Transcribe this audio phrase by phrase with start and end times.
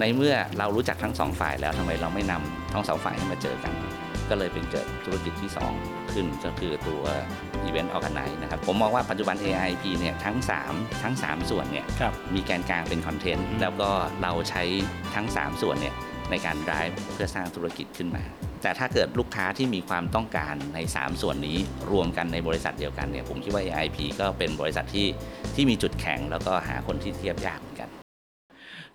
[0.00, 3.72] ในเมื่อเรารู้จักทั้งสองฝ่ายแล้วทำไมเราไม่นำทั้งสองฝ่ายให้มาเจอกัน
[4.30, 5.50] ก็เลยเป็นเกิดธุรกิจที่
[5.80, 7.02] 2 ขึ้นก็คือตัว
[7.68, 10.36] Event Organize นะครับ ผมมองว่าปัจจุบัน AIP เนี่ยทั้ง
[10.70, 13.90] 3 ทั้ง 3 ส่วนเนี่ยครับมีแกนกลางเป็นคอนเทนต์อืมแล้วก็
[14.22, 14.62] เราใช้
[15.14, 15.94] ทั้ง 3 ส่วนเนี่ย
[16.30, 18.24] ในการ drive เพื่อสร้างธุรกิจขึ้นมา
[18.62, 21.56] แต่ถ้าเกิดลูกค้าที่มีความต้องการใน 3 ส่วนนี้
[21.92, 25.06] รวมกันในบริษัทเดียวกันเนี่ยผมคิดว่า AIP ก็เป็นบริษัทที่
[25.54, 27.90] ที่มีจุดแข็งแล้วก็หาคนที่เทียบยากเหมือนกัน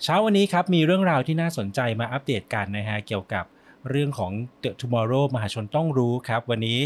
[0.04, 3.46] เช้าวันนี้ครับมีเรื่องราวที่น่าสนใจมาอัปเดตกันนะฮะเกี่ยวกับ
[3.90, 4.32] เรื่องของ
[4.64, 6.80] The Tomorrow มหาชนต้องรู้ครับ วันนี้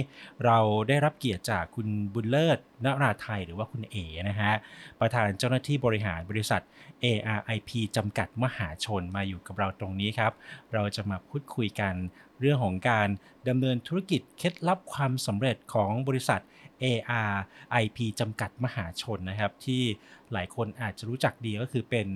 [0.45, 0.57] เรา
[0.89, 3.95] ได้รับเกียรติจากคุณบุญเลิศนราไทยหรือว่าคุณเอ
[4.29, 4.53] นะฮะ
[4.99, 6.61] ประธานเจ้าหน้าที่บริหารบริษัท
[7.03, 10.31] ARIP จำกัดมหาชนมาอยู่กับเราตรงนี้ครับ
[10.73, 11.93] เราจะมาพูดคุยกัน
[12.39, 13.07] เรื่องของการ
[13.47, 16.41] ดำเนินธุรกิจเคล็ดลับความสำเร็จของบริษัท
[16.83, 19.81] ARIP จำกัดมหาชนนะครับ ที่
[20.33, 22.07] หลายคนอาจจะรู้จักดีก็คือเป็น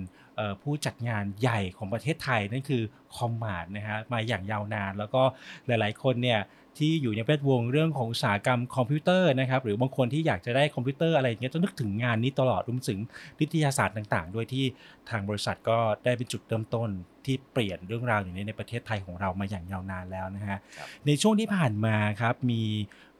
[0.62, 2.82] ผู้จัดงานใหญ่ของประเทศไทยนั่นคือ
[3.16, 5.22] Commart นะฮะมาอย่างยาวนาน แล้วก็
[5.66, 6.40] หลาย ๆ คนเนี่ย
[6.78, 12.98] ที่อยู่ในแวดวงเรื่องของอุตสาหกรรมคอมพิวเตอร์นะครับหรือบางคนที่อยากจะได้คอมพิวเตอร์อะไรอย่างเงี้ยต้องนึกถึงงานนี้ตลอดรวมถึง
[13.40, 14.64] วิทยาศาสตร์ต่างๆ ด้วยที่
[15.10, 16.88] ทางบริษัทก็ได้เป็นจุดเริ่มต้น
[17.24, 22.62] ที่เปลี่ยนเรื่องราวอย่างนี้ในประเทศไทยของเรามาอย่างยาวนานแล้วนะฮะครับในช่วงที่ผ่านมาครับมี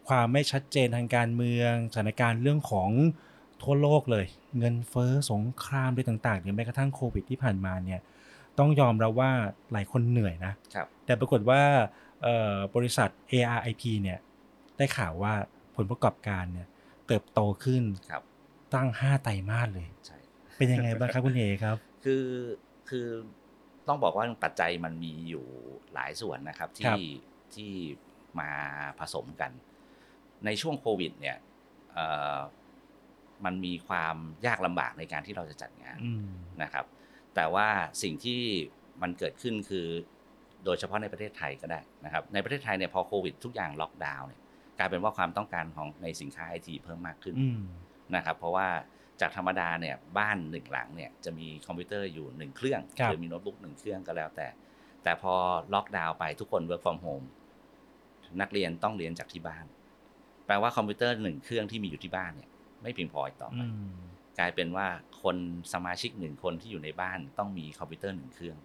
[0.08, 2.90] ความไม่ชัดเจนทางการเมืองสถานการณ์เรื่องของ
[3.64, 4.26] ทั่วโลกเลย
[4.58, 8.00] เงินเฟ้อสงครามอะไรต่างๆหรือแม้กระทั่งโควิดที่ผ่านมาเนี่ย
[8.58, 9.30] ต้องยอมรับว่า
[9.72, 11.62] หลายคนเหนื่อยนะครับแต่ปรากฏว่า
[12.22, 14.18] เอ่อบริษัท ARIP เนี่ย
[14.76, 15.32] ได้ข่าวว่า
[15.76, 16.68] ผลประกอบการเนี่ย
[17.06, 18.22] เติบโตขึ้นครับ
[18.74, 20.18] ตั้ง 5 ไตรมาสเลยใช่
[20.56, 22.26] เป็นยังไงบ้างครับคุณเอครับ คือ
[22.88, 23.06] คือ
[23.88, 25.44] ต้องบอกว่าปัจจัยมันมีอยู่
[25.94, 26.98] หลายส่วนนะครับครัที่บ
[27.54, 27.72] ที่
[28.40, 28.50] มา
[29.00, 29.50] ผสมกัน
[30.44, 31.36] ในช่วงโควิดเนี่ย
[31.92, 32.38] เอ่อ
[33.44, 36.26] มันมีความยากลำบากในการที่เราจะจัดงานอืม
[36.62, 36.84] นะครับ
[37.34, 37.68] แต่ว่า
[38.02, 38.40] สิ่งที่
[39.02, 39.86] มันเกิดขึ้นคือ
[40.64, 44.40] โดยเฉพาะในประเทศไทยก็ได้นะครับ ในประเทศไทยเนี่ยพอโควิด ทุกอย่างล็อกดาวน์เนี่ย
[44.78, 47.60] กลายเป็นว่าความต้องการของในสินค้าไอทีเพิ่มมากขึ้นอืม
[48.16, 48.68] นะครับเพราะว่า
[49.20, 54.48] จากธรรมดาเนี่ยบ้านหนึ่งหลังเนี่ยจะมีคอมพิวเตอร์อยู่หนึ่งเครื่องครับหรือมีโน้ตบุ๊กหนึ่งเครื่องก็แล้วแต่
[55.02, 55.34] แต่พอ
[55.74, 57.26] ล็อกดาวน์ไปทุกคน work from home
[58.40, 59.64] นักเรียนต้องเรียนจากที่บ้าน
[60.46, 62.50] แปลว่าคอมพิวเตอร์หนึ่งเครื่องที่มีอยู่ที่บ้านเนี่ย
[62.84, 63.92] ไม่เพียงพออีกต่อไปอืม
[64.38, 64.86] กลายเป็นว่า
[65.22, 65.36] คน
[65.72, 68.58] สมาชิกหนึ่งคนที่อยู่ในบ้านต้องมีคอมพิวเตอร์หนึ่งเครื่อง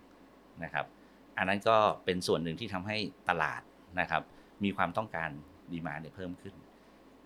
[0.63, 0.85] นะครับ
[1.37, 2.97] อันนั้นก็เป็นส่วนหนึ่งที่ทำให้
[3.29, 3.61] ตลาด
[3.99, 4.23] นะครับ
[4.63, 5.29] มีความต้องการ
[5.71, 6.55] demand เนี่ยเพิ่มขึ้น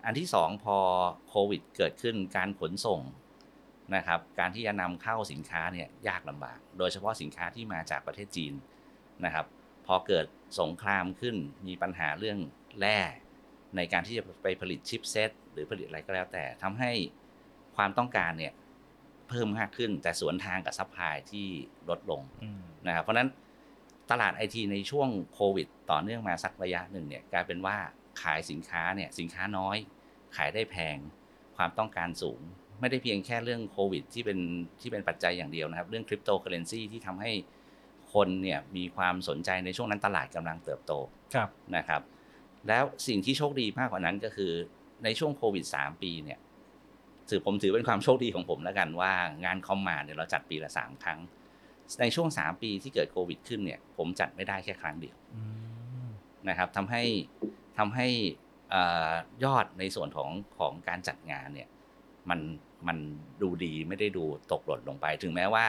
[0.04, 0.76] อันที่สองพอ
[1.28, 3.00] โควิดเกิดขึ้นการขนส่ง
[3.96, 8.54] นะครับ การที่จะนำเข้าสินค้าเนี่ยยากลำบาก โดยเฉพาะสินค้าที่มาจากประเทศจีน
[9.24, 9.46] นะครับ
[9.86, 10.26] พอเกิด
[10.60, 12.38] สงครามขึ้นมีปัญหาเรื่อง
[12.80, 12.98] แร่
[13.76, 16.92] ในการที่จะไปผลิต chipset หรือผลิตอะไรก็แล้วแต่ทำให้
[17.76, 18.52] ความต้องการเนี่ย
[19.28, 21.46] เพิ่มมากขึ้นแต่สวนทางกับ supply ที่
[21.88, 23.28] ลดลงอืมนะครับเพราะฉะนั้น
[24.10, 27.76] ตลาดไอทีในช่วงโควิด ต่อเนื่องมาสักระยะหนึ่งเนี่ยกลายเป็นว่า
[28.22, 29.76] ขายสินค้าเนี่ยสินค้าน้อย
[30.36, 30.96] ขายได้แพง
[31.56, 32.40] ความต้องการสูง
[32.80, 34.38] ไม่ได้เพียงแค่เรื่องโควิด ที่เป็น
[34.80, 37.32] ที่เป็นปัจจัยอย่างเดียวนะครับ เรื่องคริปโตเคอเรนซีที่ทำให้
[38.14, 40.92] คนเนี่ยมีความสนใจในช่วงนั้นตลาดกำลังเติบโต
[41.34, 42.00] ครับนะครับ
[42.68, 44.52] แล้วสิ่งที่โชคดีมากกว่านั้นก็คือ
[45.04, 46.38] ในช่วงโควิด 3 ปีเนี่ย
[47.30, 49.12] ถือผมถือเป็นความโชคดีของผมแล้วกันว่า
[49.44, 51.18] งานคอมมาเนี่ยเราจัดปีละ3ครั้ง
[52.00, 55.16] ในช่วง3ปีที่เกิดโควิด ขึ้นเนี่ย ผมจัดไม่ได้แค่ครั้งเดียว
[56.48, 57.02] นะครับทำให้
[57.78, 58.08] ทำให้
[59.44, 61.68] ยอดในส่วนของของการจัดงานเนี่ย
[62.30, 62.40] มัน
[62.86, 62.98] มัน
[63.42, 65.66] ดูดีไม่ได้ดูตกหล่นลงไป ถึงแม้ว่า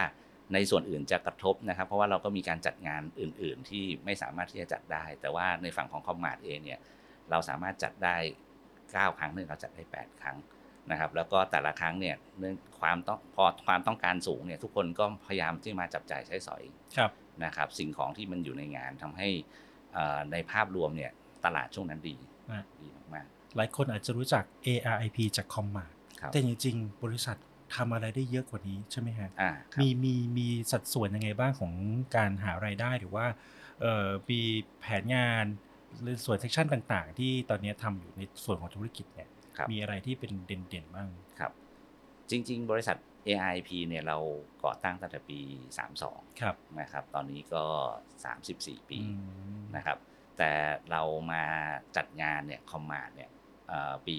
[0.53, 6.79] ในส่วนอื่นจะกระทบนะครับ เพราะว่าเราก็มีการจัดงานอื่น ๆ ที่ไม่สามารถที่จะจัดได้ แต่ว่าในฝั่งของคอมมาดเองเนี่ย
[7.29, 8.17] เราสามารถจัดได้
[8.73, 10.37] 9 ครั้งหนึ่งเราจัดได้ 8 ครั้ง
[10.91, 16.63] นะครับ แล้วก็แต่ละครั้งเนี่ยเนื่องความต้องพอความต้องการสูงเนี่ยทุกคนก็พยายามที่มาจับจ่ายใช้สอย
[16.97, 17.11] ครับ
[17.45, 19.29] นะครับ สิ่งของที่มันอยู่ในงานทำให้
[19.93, 21.11] เอ่อในภาพรวมเนี่ย
[21.45, 22.15] ตลาดช่วงนั้นดี
[22.51, 23.25] อะดีมาก
[23.57, 27.37] หลายคนอาจจะรู้จัก ARIP จาก Command ครับแต่จริงๆ บริษัท
[27.75, 31.73] ทำอะไรได้เยอะกว่านี้ใช่ไหมฮะอ่าครับมีมีมีสัดส่วนยังไงบ้างของ
[32.15, 33.25] การหารายได้หรือว่า
[33.81, 34.41] เอ่อมี
[34.79, 35.45] แผนงาน
[36.01, 41.07] หรือส่วนเซกชันต่างๆ ที่ตอนนี้ทำอยู่ในส่วนของธุรกิจเนี่ยครับมีอะไรที่เป็นเด่นๆบ้าง
[41.39, 41.51] ครับ
[42.29, 44.17] จริง ๆ บริษัท AIP เนี่ยเรา
[44.63, 45.39] ก่อตั้งตั้งแต่ปี
[45.89, 47.63] 32ครับนะครับ ตอนนี้ก็
[48.25, 49.13] 34 ปีอื
[49.57, 49.97] มนะครับ
[50.37, 50.51] แต่
[50.91, 51.01] เรา
[51.31, 51.43] มา
[51.95, 53.34] จัดงานเนี่ยคอมมาดเนี่ยเอ่อ
[54.07, 54.17] ปี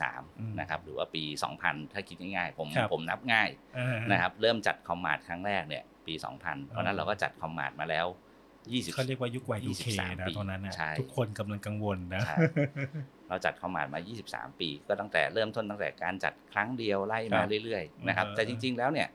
[0.00, 1.22] 43 นะครับหรือว่าปี
[1.58, 3.48] 2000 ถ้าคิดง่ายๆผมครับผมนับง่าย
[3.78, 8.06] อ่านะครับเริ่มจัดคอมมาดครั้งแรกเนี่ยปี 2000 เพราะฉะนั้นเราก็จัดคอมมาดมาแล้ว
[8.54, 12.36] 20เขาเรียกว่ายุค Y2K 23นะปีตอนนั้นนะใช่ทุกคนกำลังกังวลนะใช่
[13.28, 19.08] เราจัดคอมมาดมา 23 ปี ก็ตั้งแต่เริ่มต้นตั้งแต่การจัดครั้งเดียวไล่มาครับเรื่อยๆนะครับอ่าฮะแต่จริง ๆ แล้วเนี่ย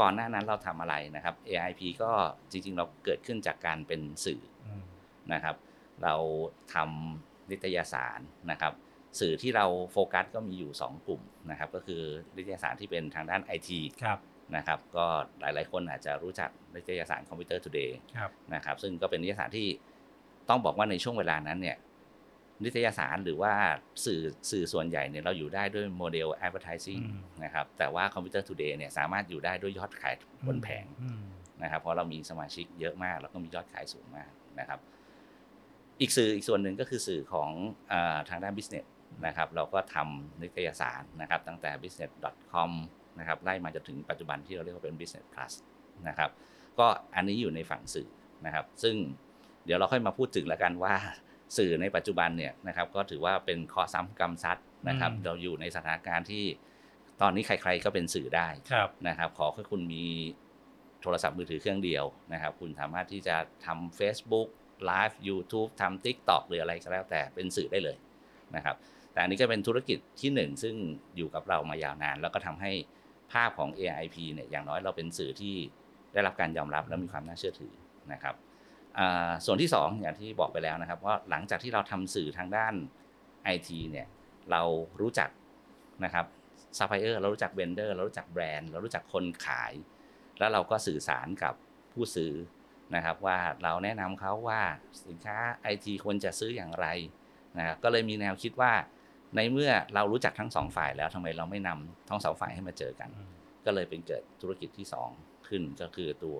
[0.00, 2.10] ก่อนหน้านั้นเราทำอะไรนะครับ ARIP ก็
[2.50, 4.82] จริง ๆ เราเกิดขึ้นจากการเป็นสื่ออืม
[5.32, 5.56] นะครับ
[6.02, 6.14] เรา
[6.74, 8.20] ทำนิตยสาร
[8.50, 8.72] นะครับ
[9.20, 12.02] สื่อที่เราโฟกัสก็มีอยู่ 2 กลุ่มนะครับ ก็คือ
[12.36, 13.70] นิตยสารที่เป็นทางด้าน IT
[14.04, 14.18] ครับ
[14.56, 15.06] นะครับ ก็
[15.40, 19.68] หลายๆ คนอาจจะรู้จักนิตยสารคอมพิวเตอร์ Today ครับนะครับ ซึ่งก็เป็นนิตยสารที่
[20.48, 21.76] ต้องบอกว่าในช่วงเวลานั้นเนี่ย
[22.64, 23.52] นิตยสารหรือว่า
[24.04, 30.14] สื่อสื่อส่วนใหญ่เนี่ยเราอยู่ได้ด้วยโมเดล advertising อืมนะครับ แต่ว่าคอมพิวเตอร์ Today เนี่ยสามารถอยู่ได้ด้วยยอดขาย
[30.46, 31.20] บนแผงอืม
[31.62, 34.30] นะครับ เพราะเรามีสมาชิกเยอะมาก แล้วก็มียอดขายสูงมาก
[34.60, 34.80] นะครับ
[36.00, 37.50] อีกสื่ออีกส่วนหนึ่งก็คือสื่อของ
[37.92, 38.86] อาทางด้าน business
[39.26, 42.70] นะครับ เราก็ทำนิตยสารนะครับ ตั้งแต่ business.com
[43.18, 45.52] นะครับไล่มาจนถึงปัจจุบันที่เราเรียกว่าเป็น business plus
[46.08, 46.30] นะครับ
[46.78, 48.08] ก็อันนี้อยู่ในฝั่งสื่อ
[48.46, 48.94] นะครับ ซึ่ง
[49.64, 50.94] เดี๋ยวเราค่อยมาพูดถึงแล้วกันว่า
[51.56, 54.58] สื่อในปัจจุบันเนี่ยนะครับก็ถือว่าเป็นข้อซ้ำกรรมซัด
[54.88, 56.44] นะครับอืมเราอยู่ในสถานการณ์ที่
[57.20, 60.04] ตอนนี้ใครๆก็เป็นสื่อได้ครับนะครับ ขอแค่คุณมี
[61.02, 64.48] โทรศัพท์มือถือเครื่องเดียวนะครับ คุณสามารถที่จะทำ Facebook
[64.90, 67.96] Live YouTube ทำ TikTok หรืออะไรก็แล้วแต่เป็นสื่อได้เลย
[68.56, 68.76] นะครับ
[69.14, 70.74] แต่อันนี้ก็เป็นธุรกิจที่หนึ่งซึ่ง
[71.16, 72.72] อยู่กับเรามายาวนาน แล้วก็ทำให้
[73.32, 75.54] ภาพของ AIP เนี่ยอย่างน้อยเราเป็นสื่อที่
[76.12, 77.72] ได้รับการยอมรับและมีความน่าเชื่อถือ
[78.12, 78.34] นะครับ
[79.44, 82.74] ส่วนที่สองอย่างที่บอกไปแล้วนะครับว่าหลังจากที่เราทำสื่อทางด้าน
[83.54, 84.06] IT เนี่ย
[84.50, 84.62] เรา
[85.00, 85.30] รู้จัก
[86.04, 86.26] นะครับ
[86.78, 89.72] ซัพพลายเออร์เรารู้จัก vendor เรารู้จักแบรนด์เรารู้จักคนขาย
[90.38, 91.54] แล้วเราก็สื่อสารกับ
[91.92, 92.32] ผู้ซื้อ
[92.94, 94.62] นะครับว่าเราแนะนำเขาว่า
[95.06, 96.86] สินค้าไอทีควรจะซื้ออย่างไร
[97.58, 98.72] นะครับก็เลยมีแนวคิดว่า
[99.36, 103.10] ในเมื่อเรารู้จักทั้งสองฝ่ายแล้วทำไมเราไม่นำทั้งสองฝ่ายให้มาเจอกัน
[103.66, 104.86] ก็เลยเป็นเกิดธุรกิจที่
[105.16, 106.38] 2 ขึ้นก็คือตัว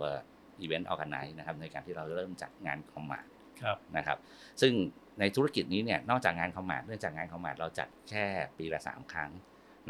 [0.65, 3.27] Event Organize นะครับในการที่เราเริ่มจัดงาน Commart
[3.63, 4.19] ครับนะครับ
[4.61, 4.73] ซึ่ง
[5.21, 8.25] ในธุรกิจนี้เนี่ยนอกจากงานคอมมาดเนื่องจากงานคอมมาดเราจัดแค่
[8.59, 9.31] ปีละ 3 ครั้ง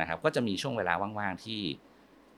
[0.01, 1.61] นะครับ ก็จะมีช่วงเวลาว่างๆที่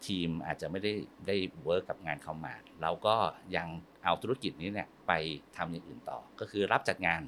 [0.06, 0.92] ทีมอาจจะไม่ได้
[1.26, 3.16] ได้เวิร์กกับงานคอมมาดเราก็
[3.56, 3.68] ยัง
[4.04, 5.12] เอาธุรกิจนี้เนี่ยไป
[5.56, 7.20] ทำอย่างอื่นต่อ ก็คือรับจัดงาน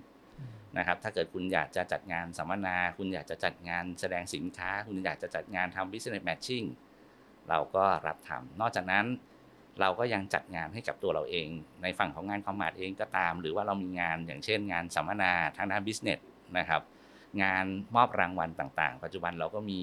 [0.78, 6.66] นะครับถ้าเกิดคุณอยากจะจัดงานสัมมนา คุณอยากจะจัดงานแสดงสินค้า คุณอยากจะจัดงานทำ business matching
[7.48, 9.06] เราก็รับทำนอกจากนั้น
[9.80, 11.48] เราก็ยังจัดงานให้กับตัวเราเอง
[11.82, 16.20] ในฝั่งของงานคอมมาดเองก็ตาม หรือว่าเรามีงานอย่างเช่น งานสัมมนาทางด้าน business
[16.58, 16.82] นะครับ
[17.42, 17.64] งาน
[17.96, 19.80] มอบรางวัลต่างๆ ปัจจุบันเราก็มี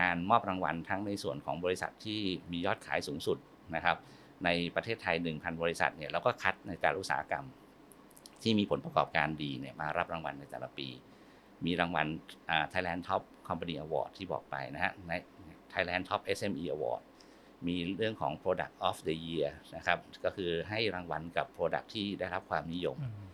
[0.00, 2.20] งานมอบรางวัลทั้งในส่วนของบริษัทที่
[2.52, 3.38] มียอดขายสูงสุด
[3.74, 3.96] นะครับ
[4.44, 7.44] ในประเทศไทย 1,000 บริษัทเนี่ยเราก็คัดในแต่ละอุตสาหกรรม
[8.46, 10.88] ที่มีผลประกอบการดีเนี่ยมารับรางวัลในแต่ละปี
[11.66, 12.06] มีรางวัล
[12.50, 15.12] อ่า Thailand Top Company Award ที่บอกไปนะฮะใน
[15.72, 17.02] Thailand Top SME Award
[17.66, 23.26] มีเรื่องของ Product of the Year นะครับก็คือให้รางวัลกับ Product ที่ได้รับความนิยมอืม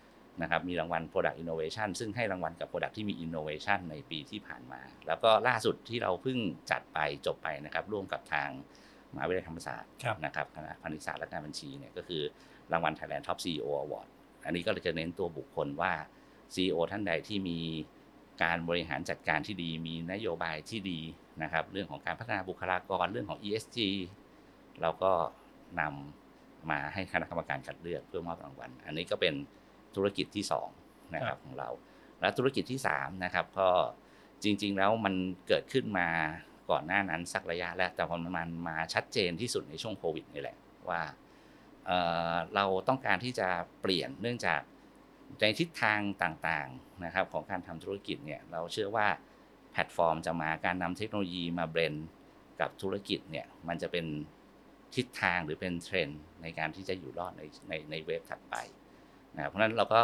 [0.42, 6.38] นะครับมีรางวัล Product Innovation ซึ่งให้รางวัลกับ Product ที่มี Innovation ในปีที่ผ่านมา แล้วก็ล่าสุดที่เราเพิ่ง
[6.71, 8.49] จัดไปจบไปนะครับร่วมกับทาง
[9.14, 12.23] มหาวิทยาลัยธรรมศาสตร์ครับนะครับคณะพาณิชยศาสตร์และการบัญชีเนี่ยก็คือ
[12.73, 14.09] รางวัล Thailand Top CEO Award
[14.45, 15.93] อันนี้ก็จะเน้นตัวบุคคลว่า
[16.55, 17.59] CEO ท่านใดที่มี
[18.43, 21.01] การบริหารจัดการที่ดี มีนโยบายที่ดี
[21.43, 23.79] นะครับเรื่องของการพัฒนาบุคลากรเรื่องของ ESG
[24.81, 25.13] เราก็
[25.81, 29.35] นำมาให้คณะกรรมการคัดเลือกเพื่อมอบรางวัล อันนี้ก็เป็น
[29.95, 30.69] ธุรกิจที่สอง
[31.15, 31.69] นะคครัรับบของเรา
[32.21, 33.69] และธุรกิจที่สามนะครับก็
[34.43, 35.15] จริง ๆ แล้วมัน
[35.49, 36.09] เกิดขึ้นมา
[36.71, 40.57] ก่อนหน้านั้นสักระยะแล้วแต่พอมันมาชัดเจนที่สุดในช่วงโควิดนี่แหละ
[40.89, 41.01] ว่า
[41.87, 41.99] เอ่
[42.33, 43.49] อเราต้องการที่จะ
[43.81, 44.61] เปลี่ยนเนื่องจาก
[45.41, 49.09] ในทิศทางต่างๆนะครับของการทำธุรกิจเนี่ยเราเชื่อว่า
[49.73, 51.95] แพลตฟอร์มจะมาการนำเทคโนโลยีมา blend
[52.61, 54.07] กับธุรกิจเนี่ยมันจะเป็น
[54.95, 58.55] ทิศทางหรือเป็นเทรนด์ในการที่จะอยู่รอดในในใน wave ถัดไป
[59.35, 60.01] นะครับเพราะฉะนั้นเราก็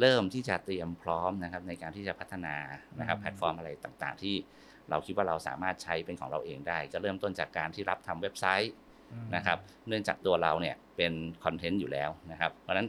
[0.00, 2.56] เริ่มที่จะเตรียมพร้อมนะครับในการที่จะพัฒนา
[2.98, 4.34] นะครับอืมแพลตฟอร์มอะไรต่างๆ ที่
[4.90, 8.91] เราคิดว่าเราสามารถใช้เป็นของเราเองได้ ก็เริ่มต้นจากการที่รับทำเว็บไซต์อืม
[9.34, 11.12] นะครับ เนื่องจากตัวเราเนี่ยเป็น
[11.44, 12.88] คอนเทนต์อยู่แล้วนะครับ เพราะฉะนั้น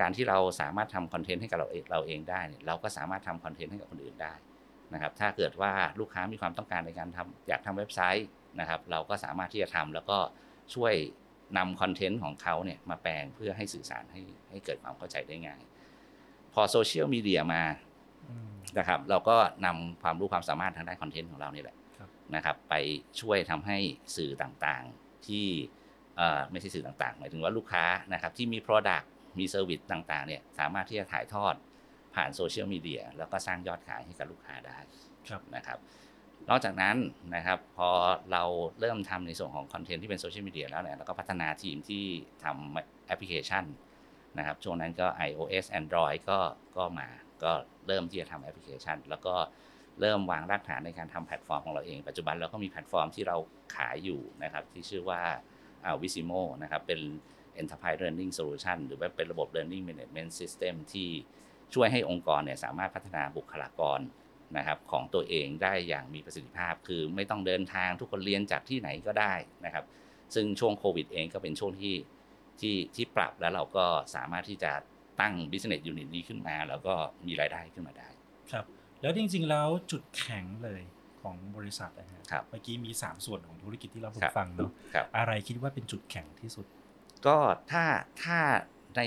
[0.00, 4.34] การที่เราสามารถทำคอนเทนต์ให้กับเราเองเราเองได้เนี่ยเราก็สามารถทำคอนเทนต์ให้กับคนอื่นได้
[4.94, 8.28] นะครับ ถ้าเกิดว่าลูกค้ามีความต้องการในการทำอยากทำเว็บไซต์
[8.60, 10.18] นะครับ เราก็สามารถที่จะทำแล้วก็
[10.74, 10.94] ช่วย
[11.58, 15.60] นำคอนเทนต์ของเขาเนี่ยมาแปลงเพื่อให้สื่อสารให้ให้เกิดความเข้าใจได้ง่าย
[16.54, 17.62] พอโซเชียลมีเดียมา
[18.28, 22.74] อืมนะครับ เราก็นำความรู้ความสามารถทางด้านคอนเทนต์ของเรานี่แหละครับนะครับ ไป
[23.20, 23.78] ช่วยทำให้
[24.16, 25.46] สื่อต่างๆ ที่
[26.16, 29.06] เอ่อไม่ใช่สื่อต่างๆ หมายถึงว่าลูกค้านะครับที่มี Product
[29.38, 31.54] มี service ต่างๆเนี่ยสามารถที่จะถ่ายทอด
[32.14, 34.78] ผ่านโซเชียลมีเดียแล้วก็สร้างยอดขายให้กับลูกค้าได้
[35.28, 35.78] ครับนะครับ
[36.50, 36.96] นอกจากนั้น
[37.34, 37.90] นะครับพอ
[38.32, 38.42] เรา
[38.80, 42.04] เริ่มทำในส่วนของคอนเทนต์ที่เป็นโซเชียลมีเดียแล้วเนี่ยเราก็พัฒนาทีมที่
[42.44, 43.64] ทำแอปพลิเคชัน
[44.38, 46.38] นะครับช่วงนั้นก็ iOS Android ก็
[46.76, 47.08] ก็มา
[47.42, 47.52] ก็
[47.86, 49.34] เริ่มที่จะทำแอปพลิเคชัน แล้วก็
[50.00, 53.36] เริ่มวางรากฐานในการทำแพลตฟอร์มของเราเอง ปัจจุบันเราก็มีแพลตฟอร์มที่เรา
[53.76, 55.22] ขายอยู่นะครับที่ชื่อว่า
[56.02, 57.00] Wisimo นะครับเป็น
[57.60, 61.10] Enterprise Learning Solution หรือว่าเป็นระบบ Learning Management System ที่
[61.74, 64.00] ช่วยให้องค์กรเนี่ยสามารถพัฒนาบุคลากร
[64.56, 69.34] นะครับของตัวเองได้อย่างมีประสิทธิภาพ คือไม่ต้องเดินทางทุกคนเรียนจากที่ไหนก็ได้
[69.64, 69.84] นะครับ
[70.34, 71.96] ซึ่งช่วงโควิดเองก็เป็นช่วงที่
[72.60, 74.72] ที่ที่ปรับแล้วเราก็สามารถที่จะ
[75.20, 76.94] ตั้ง business unit นี้ขึ้นมา แล้วก็
[77.26, 78.08] มีรายได้ขึ้นมาได้
[78.52, 78.64] ครับ
[79.06, 80.82] แล้วจริง ๆ แล้วจุดแข็งเลย
[81.22, 86.66] ของบริษัทนะฮะครับเมื่อกี้มี 3 ส่วนของธุรกิจที่เราครับฟังเนาะครับอะไรคิดว่าเป็นจุดแข็งที่สุด
[87.26, 87.36] ก็
[87.72, 87.84] ถ้า
[88.22, 88.38] ถ้า
[88.96, 89.02] ใน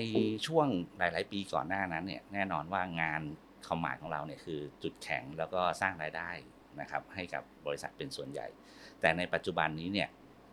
[0.48, 3.22] ช่วงหลาย ๆ ปีก่อนหน้านั้นเนี่ยแน่นอนว่างาน
[3.68, 6.30] คอมมานด์ของเราเนี่ยคือจุดแข็งแล้วก็สร้างรายได้
[6.82, 8.48] นะครับให้กับบริษัทเป็นส่วนใหญ่
[9.02, 10.10] แต่ในปัจจุบันนี้เนี่ย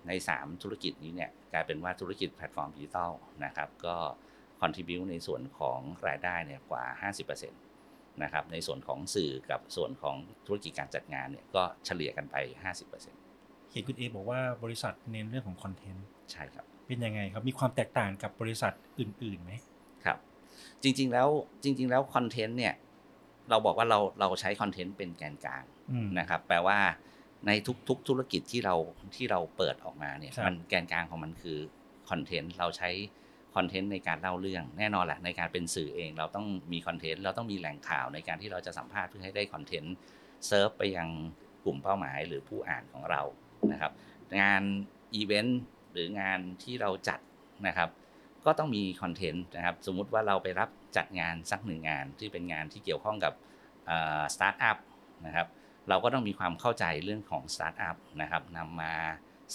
[0.08, 3.12] ใน 3 ธุรกิจนี้เนี่ยกลายเป็นว่าธุรกิจแพลตฟอร์มดิจิทัล
[3.44, 3.96] นะครับก็
[4.60, 6.84] contribute ในส่วนของรายได้เนี่ยกว่า
[7.16, 12.37] 50%นะครับในส่วนของสื่อกับส่วนของธุรกิจการจัดงานเนี่ยก็เฉลี่ยกันไป
[12.85, 19.52] 50%เห็นคุณเอบอกว่าบริษัทเน้นเรื่องของคอนเทนต์ใช่ครับ เป็นยังไงครับ มีความแตกต่างกับบริษัทอื่นๆไหม
[20.04, 20.18] ครับ
[20.82, 21.28] จริงๆแล้ว
[21.62, 22.75] จริง ๆ แล้วคอนเทนต์เนี่ย
[23.50, 26.78] เราบอกว่าเราเราใช้คอนเทนต์เป็นแกนกลางอืมนะครับ แปลว่า
[27.46, 27.50] ใน
[27.88, 28.75] ทุกๆธุรกิจที่เรา
[29.16, 31.58] ที่เราเปิดออกมาเนี่ยครับมันแกนกลางของมันคือ
[32.08, 32.90] คอนเทนต์เราใช้
[33.56, 39.94] คอนเทนต์ในการเล่าเรื่องแน่นอนแหละในการเป็นสื่อเอง เราต้องมีคอนเทนต์เราต้องมีแหล่งข่าวในการที่เราจะสัมภาษณ์เพื่อให้ได้คอนเทนต์
[40.46, 41.08] เซิร์ฟไปยัง
[41.64, 43.22] กลุ่มเป้าหมายหรือผู้อ่านของเรา
[43.72, 43.92] นะครับ
[44.40, 44.62] งาน
[45.14, 45.60] อีเวนต์
[45.92, 47.20] หรืองานที่เราจัด
[47.66, 47.88] นะครับ
[48.46, 53.32] ก็ต้องมีคอนเทนต์นะครับ สมมุติว่าเราไปรับจัดงานสักหนึ่งงานที่เป็นงานที่เกี่ยวข้องกับ
[54.34, 54.78] สตาร์ทอัพ
[55.26, 55.46] นะครับ
[55.88, 58.94] เราก็ต้องมีความเข้าใจเรื่องของสตาร์ทอัพนะครับนำมา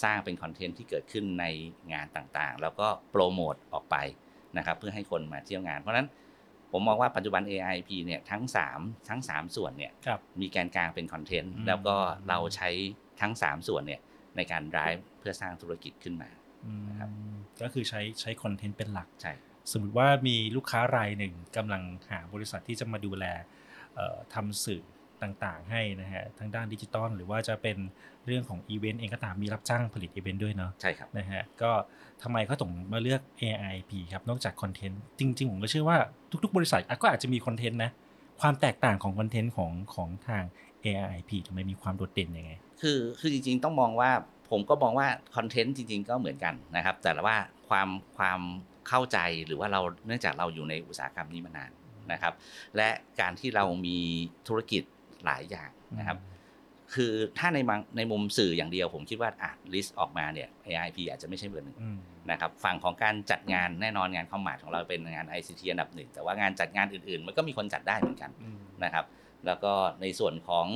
[0.02, 1.44] สร้างเป็นคอนเทนต์ที่เกิดขึ้นใน
[1.92, 3.96] งานต่างๆ แล้วก็โปรโมทออกไป
[4.56, 6.08] นะครับเพื่อให้คนมาเที่ยวงาน เพราะฉะนั้น
[6.72, 8.42] ผมมองว่าปัจจุบัน ARIP เนี่ยทั้ง
[8.76, 11.96] 3 ทั้ง 3 ส่วนเนี่ยครับมีแกนกลางเป็นคอนเทนต์อืมแล้วก็
[12.28, 12.68] เราใช้
[13.20, 14.00] ทั้ง 3 ส่วนเนี่ย
[14.36, 16.30] ในการ drive เพื่อสร้างธุรกิจขึ้นมา
[16.64, 17.10] อืมนะครับ
[17.62, 19.32] ก็คือใช้ใช้คอนเทนต์เป็นหลักใช่
[19.72, 23.24] สมมติว่ามีลูกค้ารายหนึ่งกำลังหาบริษัทที่จะมาดูแล
[23.94, 24.82] เอ่อทำสื่อ
[25.22, 27.76] ต่างๆ ให้นะฮะทั้งด้านดิจิตอลหรือว่าจะเป็น
[28.26, 31.70] เรื่องของอีเวนต์เองก็ตามมีรับจ้างผลิตอีเวนต์ด้วยเนาะใช่ครับนะฮะก็
[32.22, 35.98] ทำไมเขาถึงมาเลือก AIP ครับนอกจากคอนเทนต์จริง ๆ ผมก็เชื่อว่า
[36.44, 37.90] ทุก ๆ บริษัทอะก็อาจจะมีคอนเทนต์นะ
[38.40, 40.42] ความแตกต่างของคอนเทนต์ของของทาง
[40.84, 44.10] AIP ทำไมมีความโดดเด่นยังไง คือคือจริง ๆ ต้องมองว่า
[44.50, 47.36] ผมก็มองว่าคอนเทนต์จริง ๆ ก็เหมือนกันนะครับ แต่ว่า
[47.68, 48.40] ความความ
[48.88, 51.70] เข้าใจหรือว่าเราเนื่องจากเราอยู่ในอุตสาหกรรมนี้มานาน
[52.12, 52.34] นะครับ
[52.76, 52.88] และ
[53.20, 53.98] การที่เรามี
[54.48, 54.82] ธุรกิจ
[55.26, 56.18] หลายอย่างนะครับ
[56.94, 61.98] คือถ้าในบางในมุมสื่ออย่างเดียว ผมคิดว่าอะลิสต์ออกมาเนี่ย AIP อาจจะไม่ใช่เบอร์หนึ่งอืม
[62.30, 69.04] นะครับฝั่งของการจัดงานแน่นอนงานคอมมาร์ทของเราเป็นงาน ICT อันดับหนึ่งแต่ว่างานจัดงานอื่นๆ มันก็มีคนจัดได้เหมือนกันอืมนะครับ
[69.46, 70.66] แล้วก็ในส่วนของ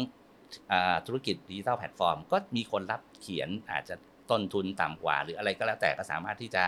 [0.73, 3.95] อาธุรกิจดิจิทัลแพลตฟอร์ม ก็มีคนรับเขียนอาจจะ
[4.31, 6.63] ต้นทุนต่ำกว่า หรืออะไรก็แล้วแต่ก็สามารถที่จะ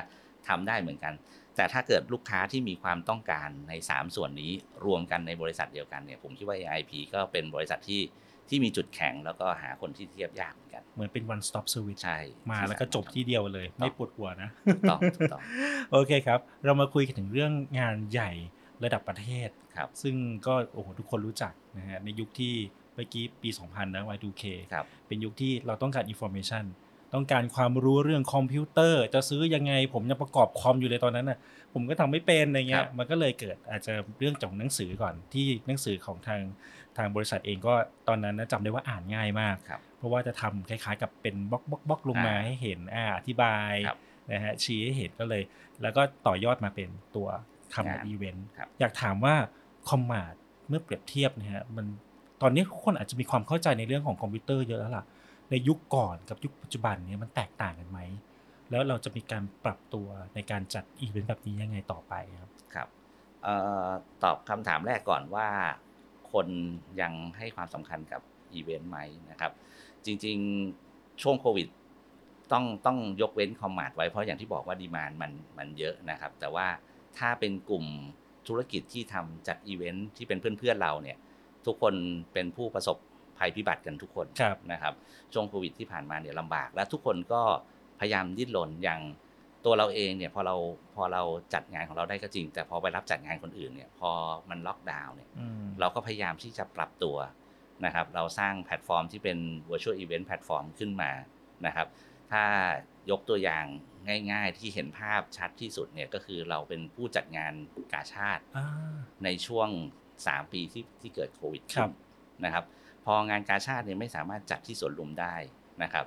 [0.48, 1.12] ทำได้เหมือนกัน
[1.58, 4.52] แต่ถ้าเกิดลูกค้าที่มีความต้องการใน 3 ส่วนนี้
[4.86, 8.02] รวมกันในบริษัทเดียวกันเนี่ยผมคิดว่า ARIP ก็เป็นบริษัทที่
[8.48, 12.18] ที่มีจุดแข็งแล้วก็หาคนที่เทียบยากเหมือนกัน เหมือนเป็น one stop service ใช่
[12.50, 15.40] มาแล้วก็จบที่เดียวเลย ไม่ปวดหัวนะถูกต้องถูกต้อง
[15.92, 18.30] โอเคครับ เรามาคุยกันถึงเรื่องงานใหญ่
[18.84, 20.14] ระดับประเทศครับ ซึ่ง
[20.46, 22.54] ก็โอ้โหทุกคนรู้จักนะฮะในยุคที่
[22.94, 26.64] เมื่อกี้ปี 2000นะ Y2K ครับเป็นยุคที่เราต้องการ information
[27.14, 31.38] ต้องการความรู้เรื่องคอมพิวเตอร์ จะซื้อยังไง ผมยังประกอบคอมอยู่เลยตอนนั้นน่ะ
[31.74, 36.40] ผมก็ทำไม่เป็นอะไรเงี้คยรับมันก็เลยเกิดอาจจะเรื่องจากหนังสือก่อนที่หนังสือของทาง
[36.96, 37.74] ทางบริษัทเองก็
[38.08, 43.98] ตอนนั้นนะจำได้ว่าอ่านง่ายมากครับเพราะว่าจะทำคล้ายๆ กับเป็นบล็อกบล็อกบล็อกลงมาอ่าให้เห็นอ่าอธิบายครับ
[44.32, 45.42] นะฮะชี้ให้เห็นก็เลย
[45.82, 47.28] แล้วก็ต่อยอดมาเป็นตัว
[47.74, 49.34] ทำงานอีเวนต์ครับอยากถามว่า
[49.88, 50.34] คอมมาร์ท
[50.68, 51.86] เมื่อเปรียบเทียบนะฮะมัน
[52.42, 55.04] ตอนนี้ทุกคนอาจจะมีความเข้าใจในเรื่องของคอมพิวเตอร์เยอะแล้วล่ะ
[55.50, 58.00] ในยุคก่อนกับยุคปัจจุบันเนี้ยมันแตกต่างกันไหม
[58.70, 62.88] แล้วเราจะมีการปรับตัวในการจัดอีเวนต์แบบนี้ยังไงต่อไปครับครับ
[63.46, 63.48] ข
[63.86, 63.88] อ
[64.22, 65.48] ตอบคำถามแรกก่อนว่า
[66.32, 66.46] คน
[67.00, 68.20] ยังให้ความสำคัญกับ
[68.52, 68.98] อีเวนต์ไหม
[69.30, 69.52] นะครับ
[70.04, 71.68] จริงๆช่วงโควิด
[72.52, 76.66] ต้องต้องยกเว้นคอมมาร์ทไว้เพราะอย่างที่บอกว่า demand มันมันเยอะนะครับ แต่ว่า
[77.18, 77.84] ถ้าเป็นกลุ่ม
[78.48, 81.18] ธุรกิจที่ทำจัดอีเวนต์ที่เป็นเพื่อนๆเราเนี่ย
[81.66, 81.94] ทุกคน
[82.32, 82.96] เป็นผู้ประสบ
[83.38, 84.94] ภัยพิบัติกันทุกคนครับนะครับ
[85.32, 87.42] ช่วงโควิดที่ผ่านมาเนี่ยลำบาก และทุกคนก็
[88.00, 89.00] พยายามดิ้นรนอย่าง
[89.64, 90.56] ตัวเราเองเนี่ยพอเรา
[90.96, 91.22] พอเรา
[91.54, 94.10] จัดงานของเราได้ก็จริง แต่พอไปรับจัดงานคนอื่นเนี่ยพอ
[94.50, 97.16] มันล็อกดาวน์เนี่ยอืมเราก็พยายามที่จะปรับตัว
[97.84, 99.38] นะครับเราสร้างแพลตฟอร์มที่เป็น
[99.70, 101.10] virtual event แพลตฟอร์มขึ้นมา
[101.66, 101.88] นะครับ
[102.30, 102.44] ถ้า
[103.10, 103.64] ยกตัวอย่าง
[104.32, 107.52] ง่ายๆที่เห็นภาพชัดที่สุดเนี่ยก็คือเราเป็นผู้จัดงาน
[107.92, 108.66] กาชาดอ่า
[109.24, 109.68] ในช่วง
[110.16, 112.64] 3 ปีที่ที่เกิดโควิดครับขึ้บนนะครับ
[113.04, 115.34] พองานกาชาดเนี่ยไม่สามารถจัดที่สวนลุมได้
[115.82, 116.06] นะครับ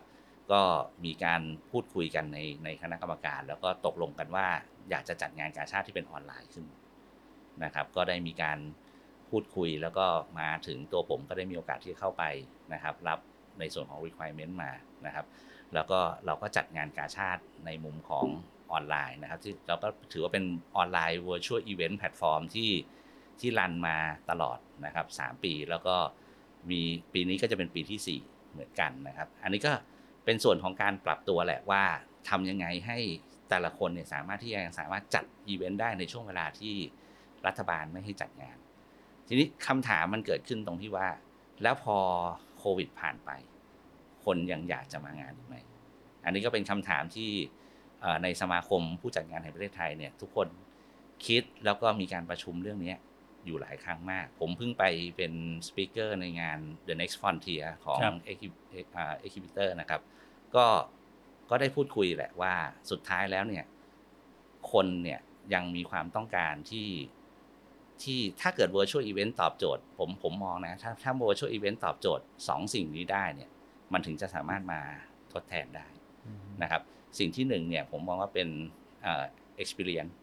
[0.51, 0.61] ก็
[1.05, 4.47] มีการพูดคุยกันในในคณะกรรมการ แล้วก็ตกลงกันว่า
[4.89, 6.65] อยากจะจัดงานกาชาติที่เป็นออนไลน์ขึ้น
[7.63, 8.59] นะครับ ก็ได้มีการ
[9.29, 10.05] พูดคุยแล้วก็
[10.39, 12.23] มาถึงตัวผมก็ได้มีโอกาสที่จะเข้าไป
[12.73, 13.19] นะครับ รับ
[13.59, 14.71] ในส่วนของ requirement มา
[15.05, 15.25] นะครับ
[15.73, 18.25] แล้วก็เราก็จัดงานกาชาติในมุมของ
[18.71, 20.45] ออนไลน์นะครับที่เราก็ถือว่าเป็น
[20.77, 22.71] ออนไลน์ virtual event platform ที่
[23.39, 23.97] ที่รันมา
[24.29, 25.95] ตลอดนะครับ 3 ปีแล้วก็
[26.69, 26.81] มี
[27.13, 29.73] ปีนี้ก็จะเป็นปีที่ 4 เหมือนกันนะครับ อันนี้ก็
[30.25, 31.83] เป็นส่วนของการปรับตัวแหละว่า
[32.29, 32.97] ทำยังไงให้
[33.49, 36.75] แต่ละคนเนี่ยสามารถที่จะสามารถจัดอีเวนต์ได้ในช่วงเวลาที่
[37.47, 38.57] รัฐบาลไม่ให้จัดงาน
[39.27, 41.07] ทีนี้คำถามมันเกิดขึ้นตรงที่ว่า
[41.63, 41.97] แล้วพอ
[42.57, 43.29] โควิดผ่านไป
[44.25, 45.55] คนยังอยากจะมางานอีกไหม
[46.25, 47.29] อันนี้ก็เป็นคำถามที่
[48.23, 50.47] ในสมาคมผู้จัดงานแห่งประเทศไทยเนี่ยทุกคน
[51.25, 52.93] คิดแล้วก็มีการประชุมเรื่องนี้
[53.45, 54.83] อยู่หลายครั้งมาก ผมเพิ่งไป
[55.17, 55.33] เป็น
[55.67, 58.15] สปีกเกอร์ในงาน The Next Frontier ของครับ
[59.25, 60.01] Exhibitor นะครับ
[60.55, 60.65] ก็
[61.49, 62.53] ก็ได้พูดคุยแหละว่า
[62.91, 63.65] สุดท้ายแล้วเนี่ย
[64.71, 65.19] คนเนี่ย
[65.53, 66.89] ยังมีความต้องการที่
[68.03, 73.49] ที่ถ้าเกิด virtual event ตอบโจทย์ ผมผมมองนะ ถ้าถ้า virtual event ตอบโจทย์สองสิ่งนี้ได้เนี่ย
[73.93, 74.81] มันถึงจะสามารถมา
[75.33, 75.87] ทดแทนได้
[76.61, 76.81] นะครับ
[77.19, 78.47] สิ่งที่หนึ่งเนี่ยผมมองว่าเป็น
[79.03, 79.25] เอ่อ
[79.61, 80.13] experience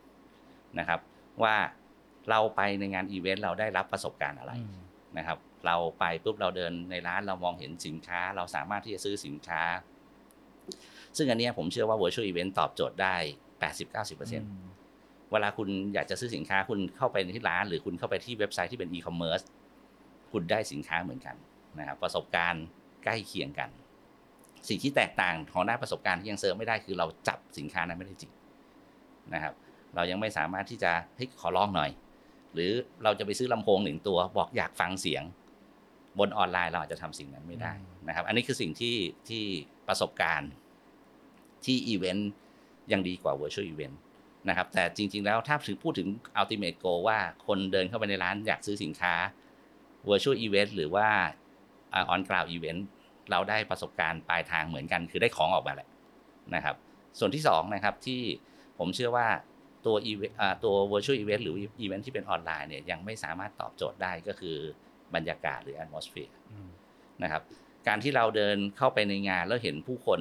[0.78, 1.00] นะครับ
[1.42, 1.56] ว่า
[2.30, 4.72] เราไปในงานอีเวนต์เราได้รับประสบการณ์อะไรอืม
[5.18, 9.62] นะครับ เราไปปุ๊บเราเดินในร้านเรามองเห็นสินค้า เราสามารถที่จะซื้อสินค้า
[11.16, 13.16] ซึ่งอันเนี้ยผมเชื่อว่า virtual event ตอบโจทย์ได้
[13.82, 19.44] 80-90%เวลาคุณอยากจะซื้อสินค้าคุณเข้าไปที่ร้าน หรือคุณเข้าไปที่เว็บไซต์ที่เป็น e-commerce
[20.32, 21.36] คุณได้สินค้าเหมือนกัน
[21.78, 22.64] นะครับประสบการณ์
[23.04, 23.70] ใกล้เคียงกัน
[24.68, 28.32] สิ่งที่แตกต่างของด้านประสบการณ์ที่ยังเซิร์ฟไม่ได้คือเราจับสินค้านั้นไม่ได้จริง
[29.34, 29.54] นะครับ
[29.94, 31.90] เรายังไม่สามารถที่จะเฮ้ยขอลองหน่อย
[32.58, 32.72] หรือ
[33.04, 35.22] เราจะไปซื้อลำโพงหนึ่งตัวบอกอยากฟังเสียง
[36.18, 37.72] บนออนไลน์เราอาจจะทำสิ่งนั้นไม่ได้
[38.08, 38.96] นะครับ อันนี้คือสิ่งที่
[39.28, 39.44] ที่
[39.88, 40.50] ประสบการณ์
[41.64, 42.30] ที่อีเวนต์
[42.92, 43.96] ยังดีกว่า virtual event
[44.48, 46.08] นะครับ แต่จริง ๆ แล้วถ้าถึงพูดถึง
[46.40, 49.14] ultimate goal ว่าคนเดินเข้าไปในร้านอยากซื้อสินค้า
[50.08, 51.08] virtual event หรือว่า
[51.94, 52.80] อ่า on ground event
[53.30, 55.88] เราได้ประสบการณ์ปลายทางเหมือนกัน คือได้ของออกมาแหละ
[56.54, 56.76] นะครับ
[57.18, 58.20] ส่วนที่สองนะครับที่
[58.78, 59.28] ผมเชื่อว่า
[59.86, 64.56] ตัว event อ่าตัว virtual event หรือ event ที่เป็นออนไลน์เนี่ยยังไม่สามารถตอบโจทย์ได้ก็คือ
[65.14, 66.70] บรรยากาศหรือ atmosphere อืม
[67.22, 67.42] นะครับ
[67.86, 70.20] การที่เราเดินเข้าไปในงานแล้วเห็นผู้คน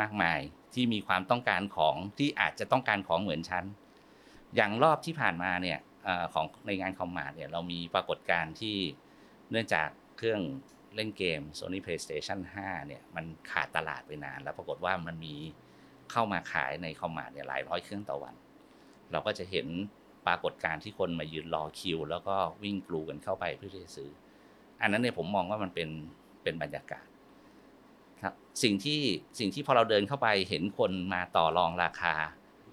[0.00, 0.40] มากมาย
[0.74, 3.64] ที่มีความต้องการของที่อาจจะต้องการของเหมือนฉัน
[4.56, 8.76] อย่างรอบที่ผ่านมาเนี่ยเออของในงานคอมมาดเนี่ยเรามีปรากฏการณ์ที่
[9.50, 9.88] เนื่องจาก
[10.18, 10.40] เครื่อง
[10.94, 15.34] เล่นเกม Sony PlayStation 5 เนี่ยมันขาดตลาดไปนาน แล้วปรากฏว่ามันมี
[16.12, 18.34] เข้ามาขายในคอมมาดเนี่ยหลายร้อยเครื่องต่อวัน
[19.12, 19.66] เราก็จะเห็น
[20.26, 24.10] ปรากฏการณ์ที่คนมายืนรอคิว แล้วก็วิ่งกลูกันเข้าไปเพื่อที่จะซื้อ
[24.80, 25.88] อันนั้นเนี่ยผมมองว่ามันเป็น
[26.42, 27.06] เป็นบรรยากาศ
[28.22, 29.00] ครับสิ่งที่
[29.38, 32.14] สิ่งที่พอเราเดินเข้าไปเห็นคนมาต่อรองราคา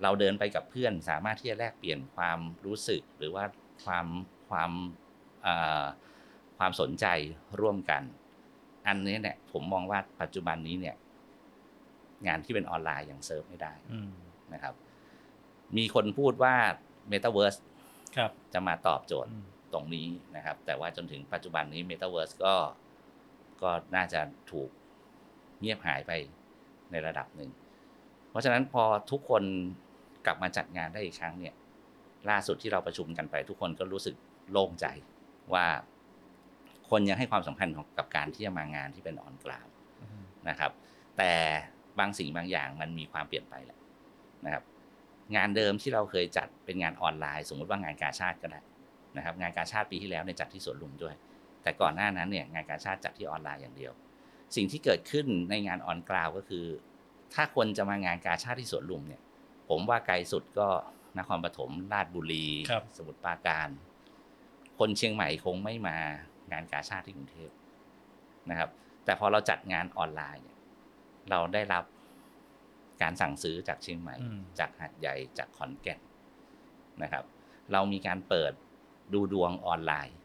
[0.04, 3.44] เราเดินไปกับเพื่อน สามารถที่จะแลกเปลี่ยนความรู้สึก หรือว่า
[3.86, 4.08] ความ
[4.50, 4.72] ความ
[5.44, 5.84] เอ่อ
[6.58, 7.06] ความสนใจ
[7.62, 8.04] ร่วมกัน
[8.88, 10.96] อันนี้เนี่ยผมมองว่าปัจจุบันนี้เนี่ย
[12.28, 14.12] งานที่เป็นออนไลน์ยังเซิร์ฟไม่ได้อืม
[14.54, 14.74] นะครับ
[15.78, 16.56] มีคนพูดว่า
[17.12, 17.60] Metaverse
[18.18, 22.56] ครับจะมาตอบโจทย์อืมตรงนี้นะครับ แต่ว่าจนถึงปัจจุบันนี้ Metaverse ก็
[23.62, 24.70] ก็น่าจะถูก
[25.60, 26.12] เงียบหายไป
[26.92, 27.50] ในระดับหนึ่ง
[28.30, 29.44] เพราะฉะนั้นพอทุกคน
[30.26, 31.54] กลับมาจัดงานได้อีกครั้งเนี่ย
[32.30, 34.16] ล่าสุดที่เราประชุมกันไป ทุกคนก็รู้สึก
[34.52, 34.86] โล่งใจ
[35.54, 35.66] ว่า
[36.90, 39.68] คนยังให้ความสำคัญของกับการที่จะมางานที่เป็นออนกราว
[40.02, 40.72] อืมนะครับ
[41.18, 41.32] แต่
[42.00, 43.78] บางสิ่งบางอย่างมันมีความเปลี่ยนไปแหละ
[44.46, 44.64] นะครับ
[45.36, 48.62] งานเดิมที่เราเคยจัดเป็นงานออนไลน์ สมมุติว่างานกาชาติก็ได้
[49.18, 51.16] นะครับ งานกาชาติปีที่แล้วเนี่ยจัดที่สวนลุมด้วย
[51.64, 53.94] แต่ก่อนหน้านั้นเนี่ยงานกาชาติจัดที่ออนไลน์อย่างเดียว
[54.56, 56.66] สิ่งที่เกิดขึ้นในงานออนกราวก็คือ
[57.34, 59.22] ถ้าคนจะมางานกาชาติที่สวนลุมเนี่ย
[59.70, 60.68] ผมว่าไกลสุดก็
[61.18, 63.70] นครปฐมราชบุรีครับสมุทรปราการ
[64.80, 65.98] คนเชียงใหม่คงไม่มา
[66.52, 67.52] งานกาชาติที่กรุงเทพ
[68.50, 68.70] นะครับ
[69.06, 70.58] แต่พอเราจัดงานออนไลน์เนี่ย
[71.30, 71.84] เราได้รับ
[73.02, 76.00] การสั่งซื้อจากเชียงใหม่อืมจากหัดใหญ่จากขอนแก่น
[77.04, 77.24] นะครับ
[77.72, 78.52] เรามีการเปิด
[79.14, 80.18] ดูดวงออนไลน์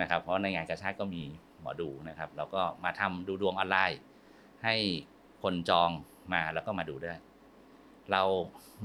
[0.00, 1.22] นะครับ เพราะในงานกาชาติก็มี
[1.60, 4.00] หมอดูนะครับ เราก็มาทำดูดวงออนไลน์
[4.64, 4.74] ให้
[5.42, 5.90] คนจอง
[6.32, 7.14] มาแล้วก็มาดูได้
[8.12, 8.22] เรา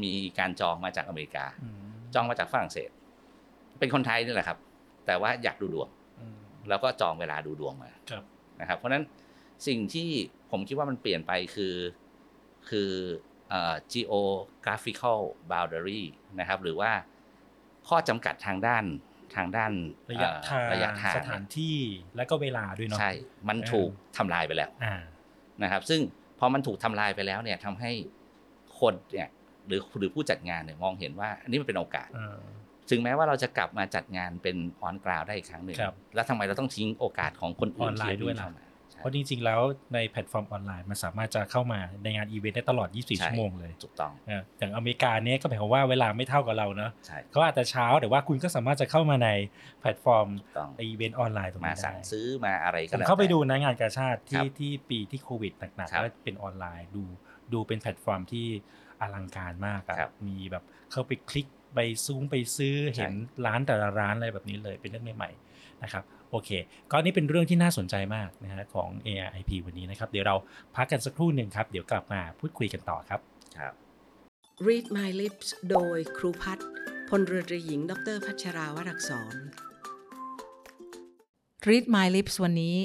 [0.03, 1.75] มีการจองมาจากอเมริกาอืม
[2.13, 2.89] จองมาจากฝรั่งเศส
[3.79, 4.57] เป็นคนไทยนี่แหละครับ
[5.05, 6.37] แต่ว่าอยากดูดวงอืม
[6.69, 8.23] แล้วก็จองเวลาดูดวงมาครับ
[8.59, 9.03] นะครับ เพราะฉะนั้น
[9.67, 10.09] สิ่งที่
[10.51, 11.73] ผมคิดว่ามันเปลี่ยนไปคือ
[12.69, 12.89] คือ
[13.49, 15.19] เอ่อ geographical
[15.51, 16.01] boundary
[16.39, 16.91] นะครับ หรือว่า
[17.87, 18.83] ข้อจำกัดทางด้าน
[19.35, 19.71] ทางด้าน
[20.11, 21.77] ระยะเอ่อทางระยะทางสถานที่
[22.17, 23.11] และก็เวลาด้วยเนาะใช่
[23.49, 24.95] มันถูกทำลายไปแล้วอ่า
[25.63, 26.01] นะครับ ซึ่ง
[26.39, 27.91] พอมันถูกทำลายไปแล้วเนี่ยทำให้
[28.79, 29.29] คนเนี่ย
[29.67, 32.37] หรือหรือผู้จัดงานเนี่ยมองเห็นว่าอันนี้มันเป็นโอกาสอ่า
[32.89, 38.72] ถึงแม้ว่าเราจะกลับมาจัดงานเป็น on ground ได้อีกครั้งหนึ่งครับแล้วทำไมเราต้องทิ้งโอกาสของคนอื่นออนไลน์ที่จะด้วยล่ะเข้ามาใช่
[39.03, 39.61] เพราะจริงๆแล้ว
[39.93, 49.29] ในแพลตฟอร์มออนไลน์มันสามารถจะเข้ามาในงานอีเวนต์ได้ตลอด 24ใช่ชั่วโมงเลยถูกต้องอ่าอย่างอเมริกาเนี้ยก็หมายความว่าเวลาไม่เท่ากับเราเนาะใช่เขาอาจจะเช้าแต่ว่าคุณก็สามารถจะเข้ามาใน
[49.79, 57.03] แพลตฟอร์มถูกต้องอีเวนต์ออนไลน์ตรงมานี้สั่งได้ซื้อมาอะไรผก็มแล้วเข้าไปแต่ดูนะงานกาชาติครัที่บที่ปีที่โควิดหนักๆครับแล้วเป็นออนไลน์ดู
[57.53, 58.47] ดูเป็นแพลตฟอร์มที่
[59.01, 63.13] อลังการมากอะครับมีแบบเข้าไปคลิกไปซูมไปซื้อใช่เห็น
[63.45, 66.03] ร้านแต่ละร้านอะไรแบบนี้เลยเป็นเรื่องใหม่ๆนะครับ
[66.35, 66.51] โอเค
[66.91, 70.35] ก็นี่เป็นเรื่องที่น่าสนใจมากนะฮะของ ARIP วันนี้นะครับ เดี๋ยวเรา
[70.75, 73.19] พักกันสักครู่หนึ่งครับ เดี๋ยวกลับมาพูดคุยกันต่อครับ
[73.57, 73.73] ครับ
[74.67, 76.67] Read My Lips โดยครูพัฒน์
[77.09, 79.35] พลเรือตรีหญิง ดร พัชราวรักษร
[81.67, 82.75] Read My Lips วันนี้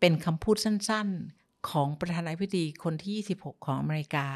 [0.00, 4.26] เป็นคำพูดสั้นๆ ของประธานาธิบดีคนที่ 26 ของอเมริกา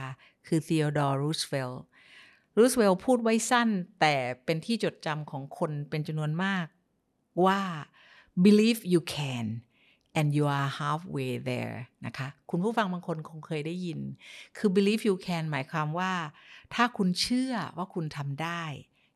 [0.47, 1.79] คือ Theodore Roosevelt
[2.57, 3.69] Roosevelt พูดไว้สั้น
[4.01, 6.67] แต่เป็นที่จดจำของคนเป็นจำนวนมาก
[7.47, 7.61] ว่า
[8.47, 9.47] believe you can
[10.19, 14.01] and you are halfway there นะคะ คุณผู้ฟังบางคนคงเคยได้ยิน
[14.57, 16.13] คือ believe you can หมายความว่า
[16.75, 18.63] ถ้าคุณเชื่อว่าคุณทำได้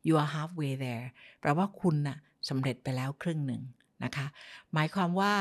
[0.07, 1.07] you are halfway there
[1.41, 3.63] แปลว่าคุณน่ะสำเร็จไปแล้วครึ่งหนึ่ง
[4.05, 4.27] นะคะ
[4.75, 5.35] หมายความว่า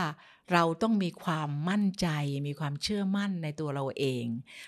[0.54, 2.08] เราต้องมีความมั่นใจ
[2.48, 4.26] มีความเชื่อมั่นในตัวเราเอง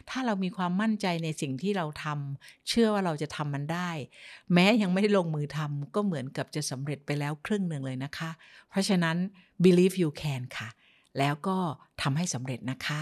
[0.10, 3.90] ถ้าเรามีความมั่นใจในสิ่งที่เราทำเชื่อว่าเราจะทำมันได้
[4.54, 8.30] แม้ยังไม่ได้ลงมือทำก็เหมือนกับจะสำเร็จไปแล้วครึ่งหนึ่งเลยนะคะ
[8.70, 9.18] เพราะฉะนั้น
[9.66, 10.70] believe you can ค่ะ
[11.20, 11.58] แล้วก็
[12.02, 13.02] ทำให้สำเร็จนะคะ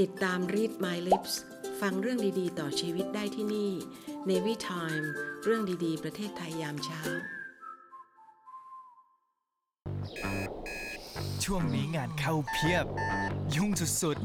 [0.00, 1.32] ติดตาม Read My Lips
[1.80, 3.72] ฟังเรื่องดีๆ ต่อชีวิตได้ที่นี่
[4.28, 5.06] Navy Time
[5.44, 7.00] เรื่องดีๆ ประเทศไทยยามเช้า
[11.46, 12.84] ช่วงนี้งานเข้าเพียบ
[13.56, 13.70] ยุ่ง
[14.02, 14.18] สุด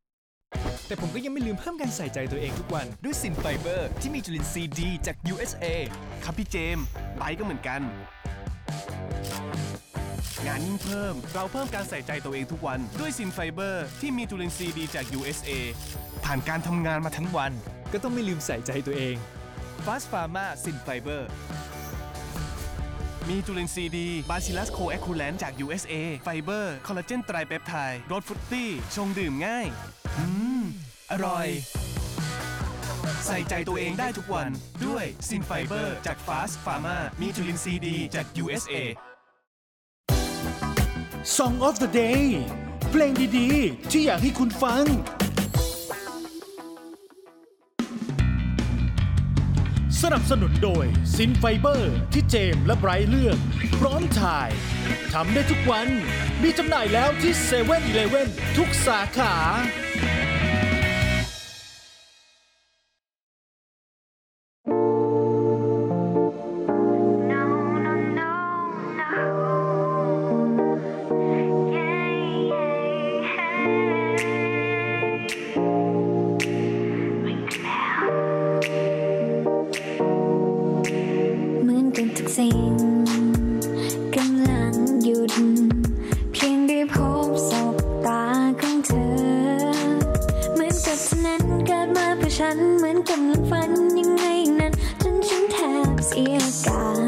[0.00, 5.64] ๆ แต่ผมก็ยังไม่ลืมเพิ่มการใส่ใจตัวเองทุกวัน ด้วยซินไฟเบอร์ ที่มีจุลินทรีย์ดีจาก USA
[6.24, 6.84] ครับพี่เจมส์
[7.16, 7.80] ไบรท์ก็เหมือนกัน
[10.46, 15.50] งานยิ่งเพิ่ม เราเพิ่มการใส่ใจตัวเองทุกวัน ด้วยซินไฟเบอร์ ที่มีจุลินทรีย์ดีจาก USA
[16.24, 17.52] ผ่านการทำงานมาทั้งวัน
[17.92, 19.16] ก็ต้องไม่ลืมใส่ใจตัวเอง
[19.84, 21.22] Fast Pharma Sin Fiber
[21.74, 21.75] มี
[23.30, 29.66] มีจุลินทรีย์ดี Bacillus coagulans จาก USA ไฟเบอร์ คอลลาเจน tripeptide รส fruity ชงดื่มง่าย
[30.18, 30.26] อื
[30.60, 30.62] ม
[31.10, 31.46] อร่อย
[33.26, 34.50] ใส่ใจตัวเองได้ทุกวัน
[34.86, 38.74] ด้วยซินไฟเบอร์จาก Fast Pharma มีจุลินทรีย์ดีจาก USA
[41.36, 42.22] Song of the Day
[42.90, 44.84] เพลงดีๆ ที่อยากให้คุณฟัง
[50.02, 50.84] สนับสนุนโดย
[51.16, 53.38] ซินไฟเบอร์ที่เจมส์และไบรท์เลือก
[53.78, 54.50] พร้อมถ่าย
[55.12, 55.88] ทำได้ทุกวัน
[56.42, 59.34] มีจำหน่ายแล้วที่เซเว่นอทุกสาขา
[96.16, 97.05] ear guy.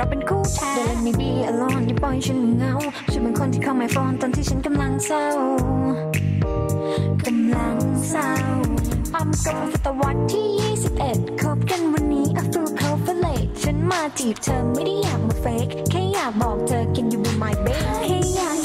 [0.00, 2.72] เตอร์มันสองเราเป็นคู่แท้ Don't let me be alone อย่าปล่อยฉันเหงา
[3.12, 5.26] ฉันเป็นคนที่เข้ามาโฟนตอนที่ฉันกำลังเศร้า
[7.26, 7.76] กำลัง
[8.08, 8.30] เศร้า
[9.14, 10.46] อัมกำลังศตวรรษที่
[10.96, 18.59] 21 คบกันวันนี้ I feel confident ฉันมาจีบเธอไม่ได้อยากมาเฟกแค่อยากบอกเธอ can you be my babe แค่อยาก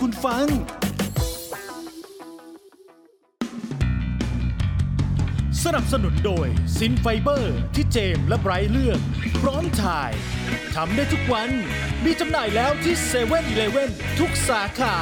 [0.00, 0.46] คุณฟัง
[5.64, 6.46] สนับสนุนโดย
[6.78, 9.00] ซินไฟเบอร์ที่เจมส์และไบรท์เลือก
[9.40, 10.12] พร้อมถ่าย
[10.74, 11.50] ทำได้ทุกวัน
[12.04, 14.96] มีจำหน่ายแล้วที่เซเว่นอีเลเวนทุกสาขา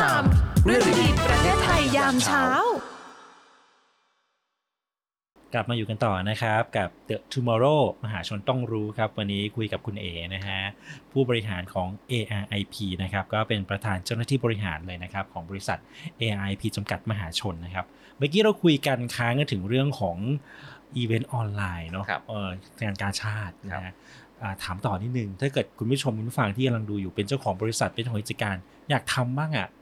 [0.00, 0.24] ในวิถาม
[0.64, 2.44] เรื่องดีๆประเทศไทยยามเช้า
[5.54, 10.60] กลับมาอยู่กันต่อนะครับ กับ The Tomorrow มหาชนต้องรู้ครับ วันนี้คุยกับคุณเอนะฮะ
[11.12, 15.78] ผู้บริหารของ ARIP นะครับก็เป็นประธานเจ้าหน้าที่บริหารเลยนะครับ ของบริษัท
[16.20, 17.86] ARIP จำกัดมหาชนนะครับ
[18.18, 20.16] เมื่อกี้เราคุยกันค้างกันถึงเรื่องของ
[20.96, 22.48] อีเวนต์ออนไลน์เนาะครับเออ
[22.82, 23.92] งานการชาตินะฮะ
[24.42, 28.56] อ่าถามต่อนิดนึง ถ้าเกิดคุณผู้ชมคุณผู้ฟังที่กำลังดูอยู่เป็นเจ้าของบริษัทเป็นเจ้าของกิจการ
[28.90, 29.79] อยากทำบ้างอะ่ะครับ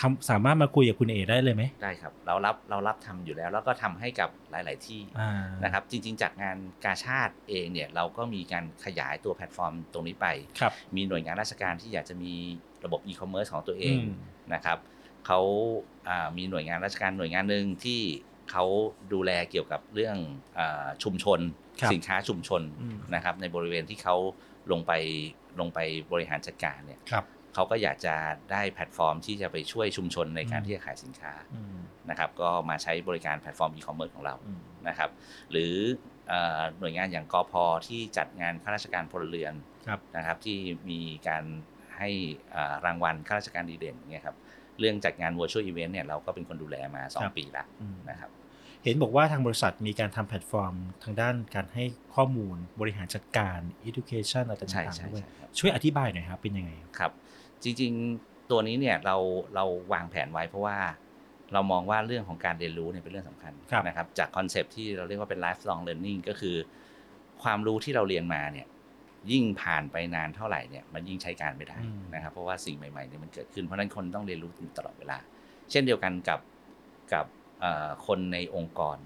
[0.00, 5.30] ทำสามารถมาคุยกับคุณเอได้เลยไหมได้ครับ เรารับเรารับทำอยู่แล้ว แล้วก็ทำให้กับหลาย ๆ ที่อ่า
[5.64, 10.26] นะครับ จริง ๆ จากงานกาชาติเองเนี่ยเราก็มีการขยายตัวแพลตฟอร์มตรงนี้ไป
[10.60, 12.32] ครับมีหน่วยงานราชการที่อยากจะมี
[12.84, 14.14] ระบบอีคอมเมิร์ซของตัวเองอืม
[14.54, 14.78] นะครับ
[15.26, 15.40] เขา
[16.08, 18.00] อ่ามีหน่วยงานราชการหน่วยงานหนึ่งที่
[18.50, 18.64] เขา
[19.12, 20.16] ดูแลเกี่ยวกับเรื่อง
[20.58, 21.40] อาชุมชน
[21.80, 24.16] ครับสินค้าชุมชนอืมนะครับในบริเวณที่เขา
[24.72, 24.92] ลงไป
[25.60, 25.78] ลงไป
[26.12, 27.24] บริหารจัดการเนี่ยครับ
[27.58, 28.14] เขาก็อยากจะ
[28.52, 31.76] ได้แพลตฟอร์มที่จะไปช่วยชุมชนในการอืมที่จะขายสินค้าอืม
[32.10, 35.10] นะครับก็มาใช้บริการแพลตฟอร์มอีคอมเมิร์ซของเราอืมนะครับ
[35.50, 35.74] หรือ
[36.28, 37.52] เอ่อหน่วยงานอย่างกพ
[37.86, 39.54] ที่จัดงานข้าราชการพลเรือน
[39.86, 40.58] ครับนะครับที่
[40.90, 41.44] มีการ
[41.98, 42.10] ให้
[42.54, 44.36] อ่ารางวัลข้าราชการดีเด่นเนี่ยครับ
[44.78, 48.30] เรื่องจัดงาน virtual event เนี่ยเราก็เป็นคนดูแลมาครับ2ปีละอืมนะครับ
[48.84, 57.12] เห็นบอกว่าทางบริษัทมีการทำแพลตฟอร์ม ทางด้านการให้ข้อมูลบริหารจัดการ education อะไรใช่ต่างใช่ๆด้วยใช่ครับช่วยอธิบายหน่อยครับเป็นยังไงครับ
[57.62, 57.92] จริง
[58.22, 59.16] ๆ ตัวนี้เนี่ยเรา
[59.54, 60.76] เราวางแผนไว้เพราะว่า
[61.52, 66.56] เรามองว่าเรื่องของการเรียนรู้เนี่ยเป็นเรื่องสำคัญครับนะครับจากคอนเซปต์ที่เราเรียกว่าเป็น lifelong learning ก็คือ
[67.42, 68.66] ความรู้ที่เราเรียนมาเนี่ย
[69.32, 75.18] ยิ่งผ่านไปนานเท่าไหร่เนี่ยมันยิ่งใช้การไม่ได้อืมนะครับเพราะว่าสิ่งใหม่ๆเนี่ยมันเกิดขึ้นเพราะฉะนั้นคนต้องเรียนรู้อยู่ตลอดเวลา
[75.70, 76.40] เช่นเดียวกันกับ
[77.12, 77.26] กับ
[77.60, 78.96] เอ่อคนในองค์กร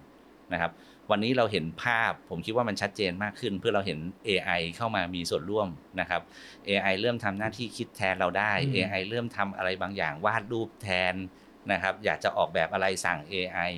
[0.52, 0.72] นะครับ
[1.10, 5.68] วันนี้เราเห็นภาพผมคิดว่ามันชัดเจนมากขึ้น เพื่อเราเห็น AI เข้ามามีส่วนร่วม
[6.00, 6.22] นะครับ
[6.68, 11.14] AI เริ่มทำหน้าที่คิดแทนเราได้อืม AI เริ่มทำอะไรบางอย่างวาดรูปแทน
[11.72, 13.72] นะครับ อยากจะออกแบบอะไรสั่ง AI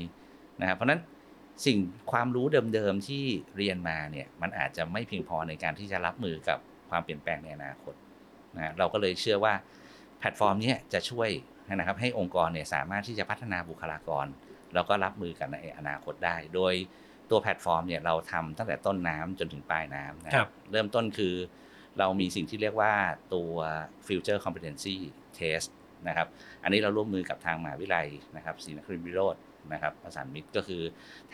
[0.60, 1.00] นะครับเพราะฉะนั้น
[1.66, 1.78] สิ่ง
[2.12, 3.24] ความรู้เดิมๆที่
[3.56, 6.58] เรียนมาเนี่ยมันอาจจะไม่เพียงพอในการที่จะรับมือกับ
[6.90, 7.94] ความเปลี่ยนแปลงในอนาคต
[8.56, 9.54] นะเราก็เลยเชื่อว่า
[10.18, 11.30] แพลตฟอร์มเนี้จะช่วย
[11.74, 14.26] นะครับให้องค์กรเนี่ยสามารถที่จะพัฒนาบุคลากร
[14.74, 16.74] แล้วก็รับมือกันในอนาคตได้ โดย
[17.30, 21.34] ตัวแพลตฟอร์มเนี่ยเราทำตั้งแต่ต้นน้ำจนถึงปลายน้ำนะครับ เริ่มต้นคือ
[21.98, 22.94] เรามีสิ่งที่เรียกว่า
[23.34, 23.52] ตัว
[24.06, 24.96] Future Competency
[25.38, 25.68] Test
[26.08, 26.28] นะครับ
[26.62, 30.82] อันนี้เราร่วมมือกับทางมหาวิทยาลัยนะครับศรีนครินทรวิโรจน์นะครับประสานมิตรก็คือ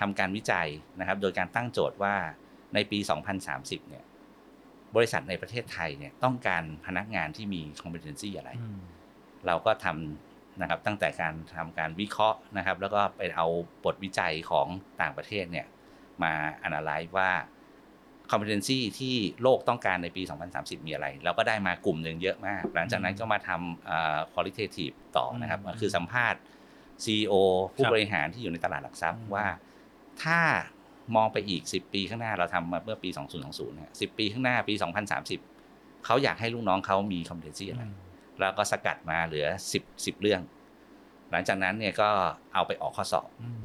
[0.00, 0.68] ทำการวิจัย
[1.00, 2.14] นะครับ โดยการตั้งโจทย์ว่า
[2.74, 2.98] ในปี
[3.44, 4.05] 2030 เนี่ย
[4.96, 8.81] บริษัทในประเทศไทยเนี่ยต้องการพนักงานที่มี competency อะไรอืม
[9.46, 10.30] เราก็ทำ
[10.61, 13.46] นะครับตั้งแต่การทำการวิเคราะห์นะครับ แล้วก็ไปเอา
[13.85, 14.66] บทวิจัยของ
[15.01, 15.66] ต่างประเทศเนี่ย
[16.23, 16.33] มา
[16.66, 17.31] analyze ว่า
[18.31, 20.23] competency ที่โลกต้องการในปี
[20.55, 26.40] 2030 มีอะไร เราก็ได้มากลุ่มหนึ่งเยอะมาก หลังจากนั้นก็มาทำอ่า qualitative ต่อนะครับอืมคือสัมภาษณ์
[27.05, 27.35] CEO
[27.75, 29.46] ผู้ครับบริหารที่อยู่ในตลาดหลักทรัพย์อืมว่า
[30.23, 30.38] ถ้า
[31.16, 33.11] มองไปอีก 10 ปีข้างหน้าเราทำมาเมื่อปี
[33.42, 34.75] 2020เนี่ย10 ปีข้างหน้าปี
[35.38, 37.83] 2030 เขาอยากให้ลูกน้องเขามี competency อะไร
[38.40, 40.40] แล้วก็สกัดมาเหลือ 10 10 เรื่อง
[41.31, 42.09] หลังจากนั้นเนี่ยก็
[42.55, 43.61] เอาไปออกข้อสอบอืม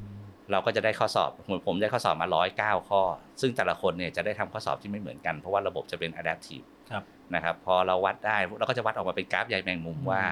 [0.52, 3.02] เราก็จะได้ข้อสอบผมผมได้ข้อสอบมา 109 ข้อ
[3.42, 7.04] ซึ่งแต่ละคนเนี่ยจะได้ทำข้อสอบที่ไม่เหมือนกัน เพราะว่าระบบจะเป็น adaptive ครับ
[7.36, 10.24] นะครับพอเราวัดได้เราก็จะวัดออกมาเป็นกราฟใยแมงมุมอืมว่า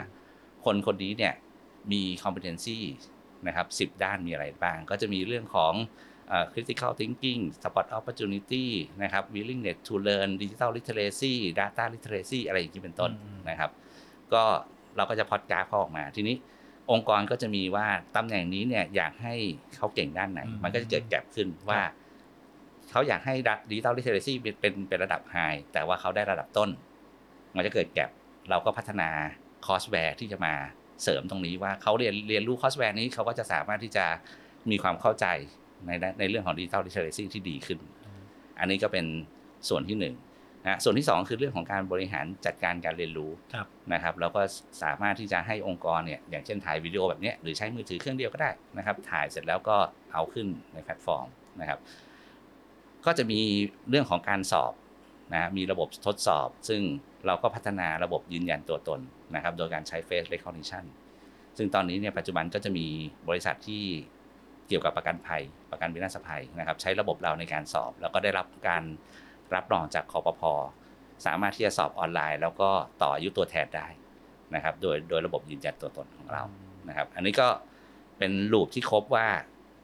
[0.66, 1.34] คนคนนี้เนี่ย
[1.92, 2.80] มี competency
[3.48, 5.74] นะครับ10ด้านมีอะไรบ้าง ก็จะมีเรื่องของ
[6.30, 8.66] เอ่อ critical thinking spot opportunity
[9.04, 13.72] นะครับ willingness to learn digital literacy data literacy อะไรอย่างนี้เป็นต้นอืมนะครับ
[14.36, 14.44] ก็
[14.98, 16.36] เราก็จะพอดกราฟเขาออกมา ทีนี้
[16.92, 19.36] องค์กรก็จะมีว่าตำแหน่งนี้เนี่ยอยากให้
[19.76, 21.82] เขาเก่งด้านไหนอืมมันก็จะเกิด gap ขึ้นว่า
[22.92, 23.36] เขาอยากให้
[23.70, 25.36] digital literacy เป็นเป็นเป็นระดับ high
[25.74, 26.70] แต่ว่าเขาได้ระดับต้น
[27.56, 28.10] มันจะเกิด gap
[28.50, 29.10] เราก็พัฒนา
[29.66, 30.54] courseware ที่จะมา
[31.04, 34.06] เสริมตรงนี้ว่าเขาเรียนเรียนรู้ courseware นี้เขาก็จะสามารถที่จะ
[34.72, 35.26] มีความเข้าใจ
[35.86, 37.80] ในในเรื่องของ digital literacy ที่ดีขึ้น
[38.60, 39.06] อันนี้ก็เป็น
[39.70, 40.16] ส่วนที่หนึ่ง
[40.66, 44.42] นะส่วนที่สองคือเรื่องของการบริหารจัดการการเรียนรู้ครับนะครับเราก็
[44.84, 49.78] สามารถที่จะให้องค์กรเนี่ยอย่างเช่นถ่ายวิดีโอแบบเนี้ยหรือใช้มือถือเครื่องเดียวก็ได้นะครับ ถ่ายเสร็จแล้วก็
[50.14, 51.28] เอาขึ้นในแพลตฟอร์ม
[51.62, 51.80] นะครับ
[53.06, 53.42] ก็จะมี
[53.90, 54.74] เรื่องของการสอบ
[55.34, 56.82] นะมีระบบทดสอบ ซึ่ง
[57.26, 59.00] เราก็พัฒนาระบบยืนยันตัวตน
[59.36, 60.84] นะครับ โดยการใช้ face recognition
[61.58, 62.88] ซึ่งตอนนี้เนี่ยปัจจุบันก็จะมี
[63.30, 63.84] บริษัทที่
[64.68, 68.84] เกี่ยวกับประกันภัย ประกันวินาศภัยนะครับ ใช้ระบบเราในการสอบ แล้วก็ได้รับการ
[69.56, 70.42] รับรองจากคอปพ
[71.26, 72.70] สามารถที่จะสอบออนไลน์ แล้วก็
[73.02, 73.88] ต่ออายุตัวแทนได้
[74.56, 76.44] นะครับ โดยโดยระบบยืนยันตัวตนของเรา
[76.90, 77.48] นะครับ อันนี้ก็
[78.18, 79.28] เป็นลูปที่ครบว่า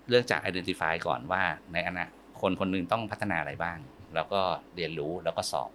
[0.10, 2.06] เรื่องจาก identify ก่อนว่าในอนา
[2.42, 3.78] คนคนหนึงต้องพัฒนาอะไรบ้าง
[4.16, 4.42] แล้วก็
[4.76, 5.72] เรียนรู้แล้วก็สอบ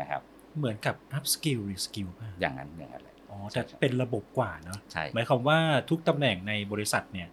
[0.00, 0.22] นะครับ
[0.58, 5.58] เหมือนกับ up skill re skill ป่ะอย่างนั้นอย่างนั้นเลยอ๋อแต่เป็นระบบกว่าเนาะใช่หมายความว่า
[5.90, 7.28] ทุกตำแหน่งในบริษัทเนี่ย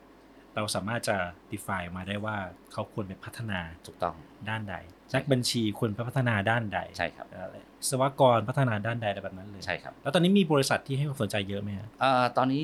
[0.55, 1.17] เราสามารถจะ
[1.51, 2.37] define มาได้ว่า
[2.71, 4.15] เขาควรไปพัฒนาถูกต้อง
[4.49, 4.75] ด้านใด
[5.15, 12.61] นักบัญชีควรไปพัฒนาด้านใดใช่ครับอะไรวิศวกรพัฒนาด้านใดอะไรแบบนั้นเลยใช่ครับแล้วตอนนี้มีบริษัทที่ให้ความสนใจเยอะไหมฮะเอ่อตอนนี้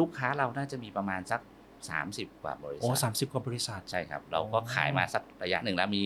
[0.00, 1.40] ลูกค้าเราน่าจะมีประมาณสัก
[1.92, 6.02] 30 กว่าบริโอ้ษัทสามสิบกว่าบริษัทใช่ครับ เราก็ขายมาสักระยะหนึ่งแล้วมี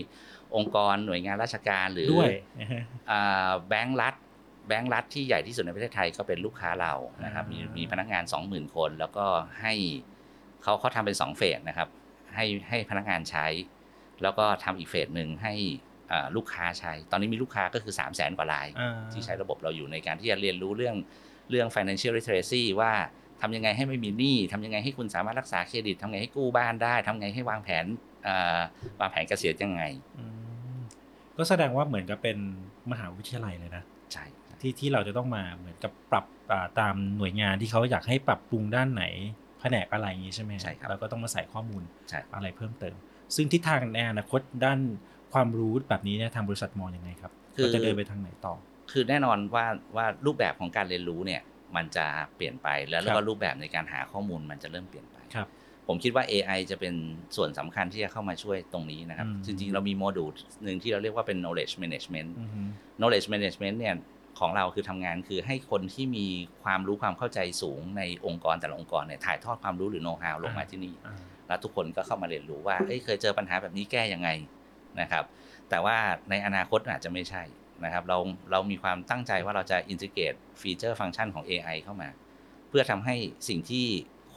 [0.56, 2.30] องค์กรหน่วยงานราชการหรือด้วย
[3.10, 4.14] อ่าแบงก์รัฐ
[4.68, 6.92] แบงก์รัฐที่ใหญ่ที่สุดในประเทศไทยก็เป็นลูกค้าเรา
[7.24, 9.26] นะครับมีอ่ามีมีพนักงาน 20,000 คน แล้วก็
[9.60, 9.74] ให้
[10.62, 11.88] เขาเขาทำเป็นสองเฟสนะครับ
[12.34, 13.46] ให้ให้พนักงานใช้
[14.22, 15.54] แล้วก็ทำอีกเฟสหนึ่งให้
[16.12, 20.96] อ่าลูกค้าใช้ ตอนนี้มีลูกค้าก็คือ 3 0 0แสนกว่ารายอ่าที่ใช้ระบบเราอยู่ในการที่จะเรียนรู้เรื่อง
[21.50, 22.92] เรื่อง financial literacy ว่า
[23.40, 27.84] ทำยังไงให้ไม่มีหนี้ทำยังไงให้คุณสามารถรักษาเครดิตทำไงให้กู้บ้านได้ทำไงให้วางแผน
[28.26, 28.60] อ่า
[29.00, 29.82] วางแผนเกษียณยังไง
[30.18, 30.24] อื
[30.74, 30.78] ม
[31.36, 32.38] ก็แสดงว่าเหมือนกับเป็น
[32.92, 34.24] มหาวิทยาลัยเลยนะใช่
[34.60, 39.04] ที่ที่เราจะต้องมาเหมือนกับปรับอ่าตามหน่วยงานที่เขาอยากให้ปรับปรุงด้านไหน
[39.60, 42.96] แผนกอะไรอย่างนี้ใช่ไหมใช่ครับเราก็ต้องมาใส่ข้อมูลใช่อะไรเพิ่มเติม
[43.34, 44.78] ซึ่งทิศทางในอนาคตด้าน
[45.32, 48.54] ความรู้แบบนี้เนี่ยทางบริษัทมองยังไงครับเราจะเดินไปทางไหนต่อ
[48.90, 49.66] คือแน่นอนว่า
[49.96, 51.42] ว่ารูปแบบของการเรียนรู้เนี่ย
[51.76, 52.06] มันจะ
[52.36, 55.48] เปลี่ยนไปแล้วแล้วคก็รับรูปแบบในการหาข้อมูลมันจะเริ่มเปลี่ยนไปครับ
[55.88, 56.94] ผมคิดว่า AI จะเป็น
[57.36, 60.30] ส่วนสำคัญที่จะเข้ามาช่วยตรงนี้นะครับอืมจริงๆ เรามีโมดูล
[60.64, 62.60] หนึ่งที่เราเรียกว่าเป็น knowledge management อือฮึ
[63.00, 63.94] knowledge management เนี่ย
[64.40, 66.26] ของเราคือทำงานคือให้คนที่มี
[66.64, 71.16] ความรู้ความเข้าใจสูงในองค์กรแต่ละองค์กรเนี่ยถ่ายทอดความรู้หรือ know how ลงมาที่นี่อ่า
[71.48, 74.28] แล้วทุกคนก็เข้ามาเรียนรู้ว่าเอ้ยเคยเจอปัญหาแบบนี้แก้ยังไง
[75.00, 75.24] นะครับ
[75.70, 75.96] แต่ว่า
[76.30, 77.42] ในอนาคตอาจจะไม่ใช่
[77.84, 78.18] นะครับ เรา
[78.50, 82.08] เรามีความตั้งใจว่าเราจะอินทิเกรตฟีเจอร์ฟังก์ชันของ AI เข้ามา
[82.68, 83.16] เพื่อทำให้
[83.48, 83.86] สิ่งที่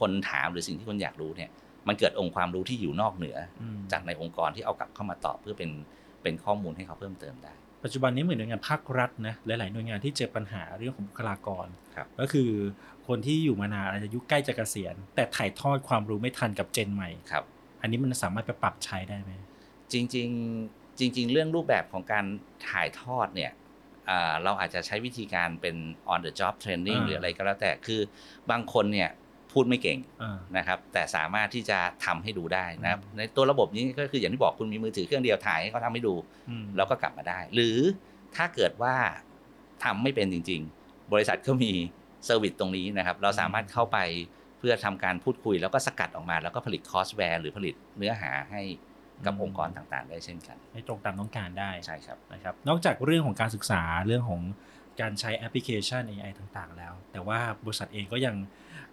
[0.08, 1.50] นถามหรือสิ่งที่คนอยากรู้เนี่ย
[1.88, 5.70] มันเกิดองค์ความรู้ที่อยู่นอกเหนืออมจากในองค์กรที่เอากลับเข้ามาตอบเพื่อเป็น
[6.22, 7.52] เป็นข้อมูลให้เขาเพิ่มเติมได้
[7.84, 12.50] ปัจจุบันนี้เหมือนหน่วยงานภาครัฐนะหลาย ๆ หน่วยงานที่เจอปัญหาเรื่องของบุคลากรครับก็คือ
[13.10, 17.44] คนที่อยู่มานานอาจจะอายุใกล้จะเกษียณ แต่ถ่ายทอดความรู้ไม่ทันกับเจนใหม่ครับ
[17.80, 19.32] อันนี้มันสามารถไปปรับใช้ได้ไหม
[19.92, 22.24] จริงๆจริง ๆ เรื่องรูปแบบของการ
[22.68, 23.52] ถ่ายทอดเนี่ย
[24.10, 25.76] อ่าเราอาจจะใช้วิธีการเป็น
[26.12, 28.00] on the job training อ่าหรืออะไรก็แล้วแต่คือ
[28.50, 29.10] บางคนเนี่ย
[29.52, 36.14] พูดไม่เก่งอ่านะครับ แต่สามารถที่จะทำให้ดูได้นะครับอืมในตัวระบบนี้ก็คืออย่างที่บอกคุณมีมือถือเครื่องเดียวถ่ายให้เขาทำให้ดู
[36.50, 37.78] อืมแล้วก็กลับมาได้ หรือ
[38.36, 38.94] ถ้าเกิดว่า
[39.84, 41.72] ทำไม่เป็นจริง ๆ บริษัทก็มี
[42.24, 43.98] service ตรงนี้นะครับ เราสามารถเข้าไป
[44.58, 48.62] เพื่อทำการพูดคุย แล้วก็สกัดออกมา แล้วก็ผลิต courseware หรือผลิตเนื้อหาให้
[49.26, 54.42] กับองค์กรต่างๆ ได้เช่นกัน ให้ตรงตามต้องการได้ใช่ครับนะครับ นอกจากเรื่องของการศึกษาเรื่องของ
[55.00, 58.36] การใช้แอปพลิเคชัน AI ต่างๆ แล้ว แต่ว่าบริษัทเองก็ยัง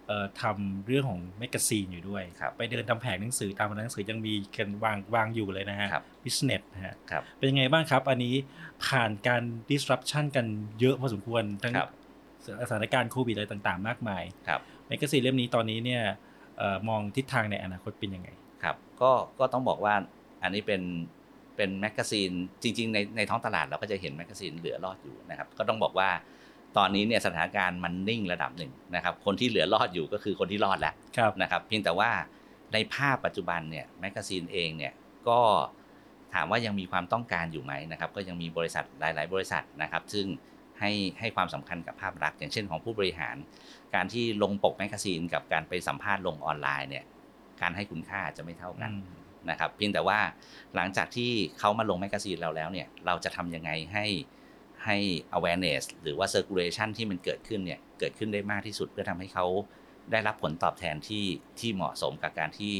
[0.06, 8.34] เอ่อทำเรื่องของแมกกาซีนอยู่ด้วยครับไปเดินทำแผงหนังสือตามร้านหนังสือยังมีกันวางวางอยู่เลยนะฮะครับ business นะฮะครับเป็นยังไงบ้างครับ อันนี้
[8.86, 10.46] ผ่านการ disruption กัน
[10.80, 11.90] เยอะพอสมควรทั้งครับ
[12.68, 16.02] สถานการณ์โควิดอะไรต่างๆ มากมายครับแมกกาซีนเล่มนี้ตอนนี้เนี่ย
[16.58, 18.28] เอ่อมองทิศทางในอนาคตเป็นยังไง
[18.62, 19.94] ครับก็ก็ต้องบอกว่า
[20.42, 20.82] อันนี้เป็น
[21.56, 22.30] เป็นแมกกาซีน
[22.62, 26.10] จริง ๆ ในในท้องตลาดเราก็จะเห็นแมกกาซีนเหลือรอดอยู่นะครับก็ต้องบอกว่า
[26.76, 32.10] ตอนนี้เนี่ยสถานการณ์มันนิ่งระดับหนึ่งนะครับคนที่เหลือรอดอยู่ก็คือคนที่รอดแล้วครับนะครับเพียงแต่ว่า
[32.72, 34.92] ในภาพปัจจุบันเนี่ยแมกกาซีนเองเนี่ย
[35.28, 35.40] ก็
[36.34, 40.26] ถามว่ายังมีความต้องการอยู่ไหมนะครับก็ยังมีบริษัทหลาย ๆ บริษัทนะครับ ซึ่ง
[40.80, 43.36] ให้ให้ความสำคัญกับภาพลักษณ์อย่างเช่นของผู้บริหาร
[43.94, 47.04] การที่ลงปกแมกกาซีนกับการไปสัมภาษณ์ลงออนไลน์เนี่ย
[47.62, 48.92] การให้คุณค่าอาจจะไม่เท่ากัน
[49.50, 50.18] นะครับเพียงแต่ว่า
[50.74, 54.06] หลังจากที่เขามาลงแมกกาซีนเราแล้วเนี่ยเราจะทำยังไงให้
[54.84, 54.96] ให้
[55.36, 59.46] awareness หรือว่า circulation ที่มันเกิดขึ้นเนี่ยเกิดขึ้นได้มากที่สุดเพื่อทำให้เขา
[60.12, 61.24] ได้รับผลตอบแทนที่
[61.58, 62.74] ที่เหมาะสมกับการที่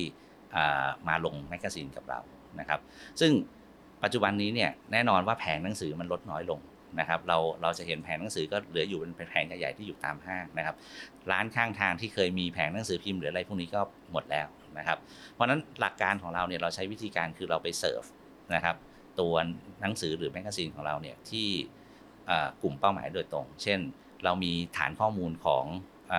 [0.56, 2.20] อ่ามาลงแมกกาซีนกับเรา
[2.60, 2.80] นะครับ
[3.20, 3.32] ซึ่ง
[4.02, 6.60] ปัจจุบันนี้เนี่ยแน่นอนว่าแผงหนังสือมันลดน้อยลง
[6.98, 10.76] นะครับเราเราจะเห็นแผงหนังสือก็เหลืออยู่เป็นแผงใหญ่ๆที่อยู่ตามห้างนะครับ
[11.30, 13.80] ร้านข้างทางที่เคยมีแผงหนังสือพิมพ์หรืออะไรพวกนี้ก็
[14.12, 14.46] หมดแล้ว
[14.78, 14.98] นะครับ
[15.34, 18.02] เพราะฉะนั้นหลักการของเราเนี่ยเราใช้วิธีการคือเราไปเสิร์ฟ
[18.54, 18.76] นะครับ
[19.20, 19.34] ตัว
[19.80, 21.48] หนังสือหรือแมกกาซีนของเราเนี่ยที่
[22.62, 23.78] กลุ่มเป้าหมายโดยตรง เช่น
[24.24, 25.64] เรามีฐานข้อมูลของ
[26.12, 26.14] อ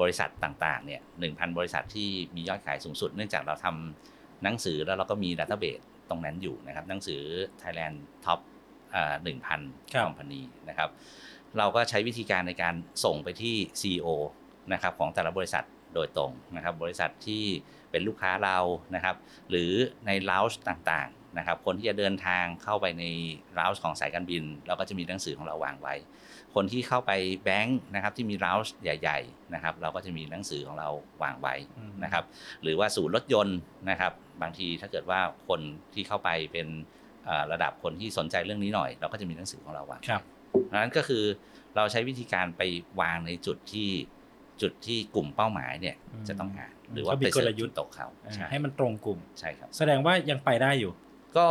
[0.00, 5.80] บริษัทต่างๆ เนี่ยหนึ่งพันบริษัทที่มียอดขายสูงสุด เนื่องจากเราทำหนังสือแล้วเราก็มีดัตเตอร์เบส
[6.10, 7.22] ตรงนั้นอยู่นะครับ หนังสือ
[7.62, 8.40] Thailand Top
[9.22, 9.60] หนึ่งพัน
[9.94, 10.90] ครับคอมพานีนะครับ
[11.58, 12.74] เราก็ใช้วิธีการในการ
[13.04, 14.08] ส่งไปที่ CEO
[14.72, 15.64] นะครับของแต่ละบริษัท
[15.94, 17.44] โดยตรงนะครับบริษัทที่
[17.90, 18.58] เป็นลูกค้าเรา
[18.94, 19.16] นะครับ
[19.50, 19.72] หรือ
[20.06, 23.04] ใน lounge ต่างๆนะครับคนที่จะเดินทางเข้าไปใน
[23.58, 25.94] lounge ของสายการบิน เราก็จะมีหนังสือของเราวางไว้
[26.54, 27.12] คนที่เข้าไป
[27.44, 30.88] แบงค์นะครับที่มี lounge ใหญ่ๆนะครับเราก็จะมีหนังสือของเรา
[31.22, 31.54] วางไว้
[32.04, 32.24] นะครับ
[32.62, 33.58] หรือว่าศูนย์รถยนต์
[33.90, 34.12] นะครับ
[34.42, 35.60] บางทีถ้าเกิดว่าคน
[35.94, 37.01] ที่เข้าไปเป็นเอ่อ
[37.52, 40.22] ระดับคนที่สนใจเรื่องนี้หน่อย เราก็จะมีหนังสือของเราวางไว้ครับ
[40.70, 41.24] ดังนั้นก็คือ
[41.76, 42.62] เราใช้วิธีการไป
[43.00, 43.88] วางในจุดที่
[44.62, 50.92] จุดที่กลุ่มเป้าหมายเนี่ยอืมจะต้องอ่านหรือว่าเขามีไปเสิร์กฟลยุทธ์จุดตกเขาอ่าใช่ให้มันตรงกลุ่มใช่ครับ แสดงว่ายังไปได้อยู่
[51.36, 51.46] ก็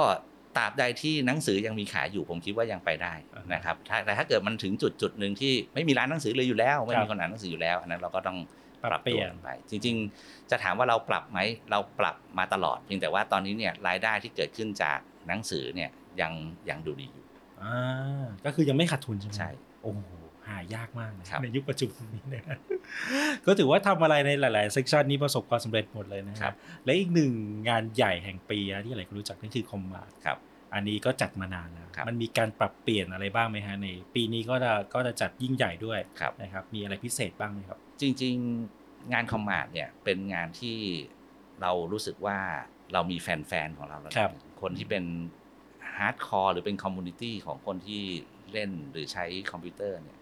[0.58, 8.38] ตราบใดที่หนังสือยังมีขายอยู่ผมคิดว่ายังไปได้อ่านนะครับถ้าแต่ถ้าเกิดมันถึงจุดจุดหนึ่งที่ไม่มีร้านหนังสือเลยอยู่แล้ว ไม่ครัมีบคนอ่านหนังสืออยู่แล้วอันนั้นเราก็ต้อง
[8.84, 11.40] ปรับเปลี่ยนตัวไป จริง ๆ จะถามว่าเราปรับไหม
[11.72, 15.90] เราปรับมาตลอดเพียงแต่ว่าตอนนี้เนี่ยรายได้ที่เกิดขึ้นจาก หนังสือเนี่ย
[16.22, 16.34] ยัง
[16.70, 17.26] ยังดูดีอยู่
[17.62, 19.50] อ่าก็คือยังไม่ขาดทุนใช่ไหมใช่
[19.84, 20.02] โอ้โห
[20.48, 22.58] หายากมากนะครับในยุคปัจจุบันนี้นะ
[23.46, 27.32] ก็ถือว่าทำอะไรในหลาย ๆ section นี้ประสบความสำเร็จหมดเลยนะคครับและอีกหนึ่ง
[27.70, 30.38] งานใหญ่แห่งปีนะที่หลายคนรู้จักนั่นคือ Commart ครับ
[30.74, 38.36] อันนี้ก็จัดมานานแล้วครับมันมีการปรับเปลี่ยนอะไรบ้างไหมฮะในปีนี้ก็จะก็จะจัดยิ่งใหญ่ด้วยครับนะครับ มีอะไรพิเศษบ้างไหมครับ จริง
[38.74, 40.78] ๆ งาน Commart เนี่ยเป็นงานที่
[41.62, 42.40] เรารู้สึกว่า
[42.94, 44.14] เรามีแฟน ๆ ของเราแล้ว
[44.62, 45.04] ครับคนที่เป็น
[45.98, 48.02] hardcore หรือเป็น community ของคนที่
[48.52, 50.20] เล่นหรือใช้คอมพิวเตอร์เนี่ย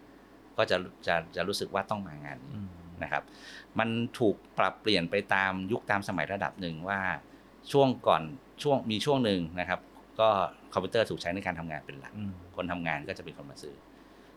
[0.58, 0.78] ก็จะ
[1.08, 2.68] จะจะรู้สึกว่าต้องมางานนี้อืม
[3.04, 3.24] นะครับ
[3.80, 7.02] มันถูกปรับเปลี่ยนไปตามยุคตามสมัยระดับหนึ่งว่า
[7.72, 8.24] ช่วงก่อน
[8.64, 9.80] ช่วงมีช่วงหนึ่งนะครับ
[10.20, 10.30] ก็
[10.74, 13.76] คอมพิวเตอร์ถูกใช้ในการทำงานเป็นหลักอืมคนทำงานก็จะเป็นคนมาซื้อ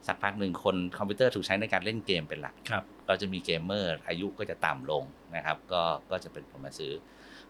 [0.07, 5.05] สักพักหนึ่งคนคอมพิวเตอร์ถูกใช้ในการเล่นเกมเป็นหลักครับเราจะมีเกมเมอร์อายุก็จะต่ำลง
[5.37, 6.93] นะครับ ก็ก็จะเป็นคนมาซื้อ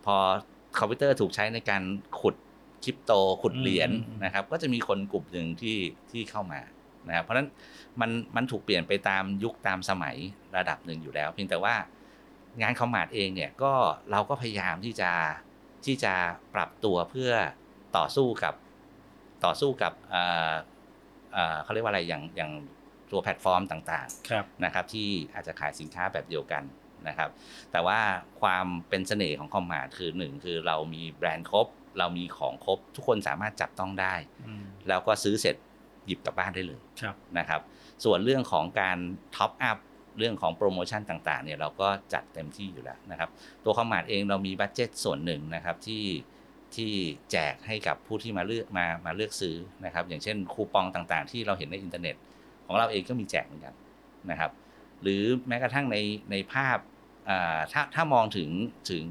[0.05, 0.17] พอ
[0.79, 1.83] คอมพิวเตอร์ถูกใช้ในการ
[2.21, 2.35] ขุด
[2.85, 3.13] คริปโต
[3.43, 5.79] ขุดเหรียญอืมอืมนะครับ ก็จะมีคนกลุ่มหนึ่งที่
[6.11, 6.61] ที่เข้ามา
[7.09, 7.49] นะครับเพราะฉะนั้น
[8.01, 10.17] มันมันถูกเปลี่ยนไปตามยุคตามสมัย
[10.57, 11.75] ระดับหนึ่งอยู่แล้ว เพียงแต่ว่า
[12.63, 13.73] งาน Commart เองเนี่ยก็
[14.11, 15.11] เราก็พยายามที่จะ
[15.85, 16.15] ที่จะ
[16.55, 17.33] ปรับตัวเพื่อ
[17.97, 18.55] ต่อสู้กับ
[19.45, 20.53] ต่อสู้กับเอ่อ
[21.33, 22.53] เอ่อเขาเรียกว่าอะไรอย่างอย่าง
[23.11, 26.63] ตัวแพลตฟอร์มต่างๆครับนะครับที่อาจจะขายสินค้าแบบเดียวกัน
[27.09, 27.31] นะครับ
[27.73, 27.99] แต่ว่า
[28.41, 31.67] ความเป็นเสน่ห์ของ Commart คือหนึ่งคือเรามีแบรนด์ครบ
[31.99, 34.15] เรามีของครบ ทุกคนสามารถจับต้องได้
[34.49, 35.57] อืมแล้วก็ซื้อเสร็จ
[36.07, 37.61] หยิบกลับบ้านได้เลยครับนะครับ
[38.05, 38.99] ส่วนเรื่องของการ
[39.37, 39.79] top up
[40.19, 43.31] เรื่องของโปรโมชั่นต่างๆเนี่ยเราก็จัดเต็มที่อยู่แล้วนะครับ
[43.65, 46.05] ตัว Commart เองเรามี budget ส่วนหนึ่งนะครับที่
[46.77, 46.93] ที่
[47.31, 52.17] แจกให้กับผู้ที่มาเลือกมามาเลือกซื้อนะครับ อย่างเช่นคูปองต่างๆ ที่เราเห็นในอินเทอร์เน็ต
[52.67, 53.75] ของเราเองก็มีแจกเหมือนกัน
[54.31, 54.51] นะครับ
[55.03, 55.97] หรือแม้กระทั่งใน
[56.31, 56.92] ในภาพอ่า
[57.73, 58.49] ถ้าถ้ามองถึง
[58.91, 59.07] ถึง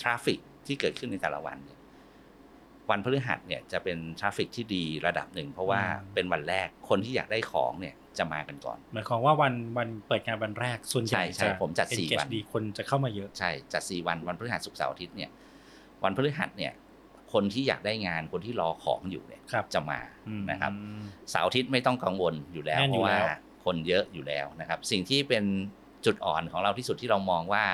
[0.00, 1.78] ทราฟิกที่เกิดขึ้นในแต่ละวันเนี่ย
[2.90, 15.30] วันพฤหัสเนี่ยจะเป็นทราฟิกที่ดีระดับหนึ่ง เพราะว่าอืมเป็นวันแรกคนที่อยากได้ของเนี่ยจะมากันก่อน หมายความว่าวันวันเปิดงานวันแรกส่วนใหญ่ใช่ใช่ผมจัดสี่ engage วันดีคนจะเข้ามาเยอะใช่จัดสี่วันวันพฤหัสศุกร์เสาร์อาทิตย์เนี่ย
[16.04, 16.72] วันพฤหัสเนี่ย
[17.32, 20.72] คนที่อยากได้งานคนที่รอของอยู่เนี่ยครับจะมาอืมนะครับ
[21.30, 23.28] เสาร์อาทิตย์ไม่ต้องกังวลอยู่แล้วแน่นอยู่ราะว่า
[23.64, 25.44] คนเยอะอยู่แล้วนะครับ สิ่งที่เป็น
[26.04, 27.64] จุดอ่อนของเราที่สุดที่เรามองว่า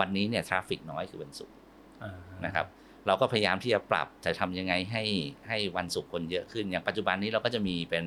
[0.00, 1.54] วันนี้เนี่ย traffic น้อยคือวันศุกร์
[2.02, 2.14] อ่า
[2.44, 2.66] นะครับ
[3.06, 5.04] เราก็พยายามที่จะปรับจะทำยังไงให้
[5.48, 8.04] ให้วันศุกร์คนเยอะขึ้น อย่างปัจจุบันนี้เราก็จะมีเป็น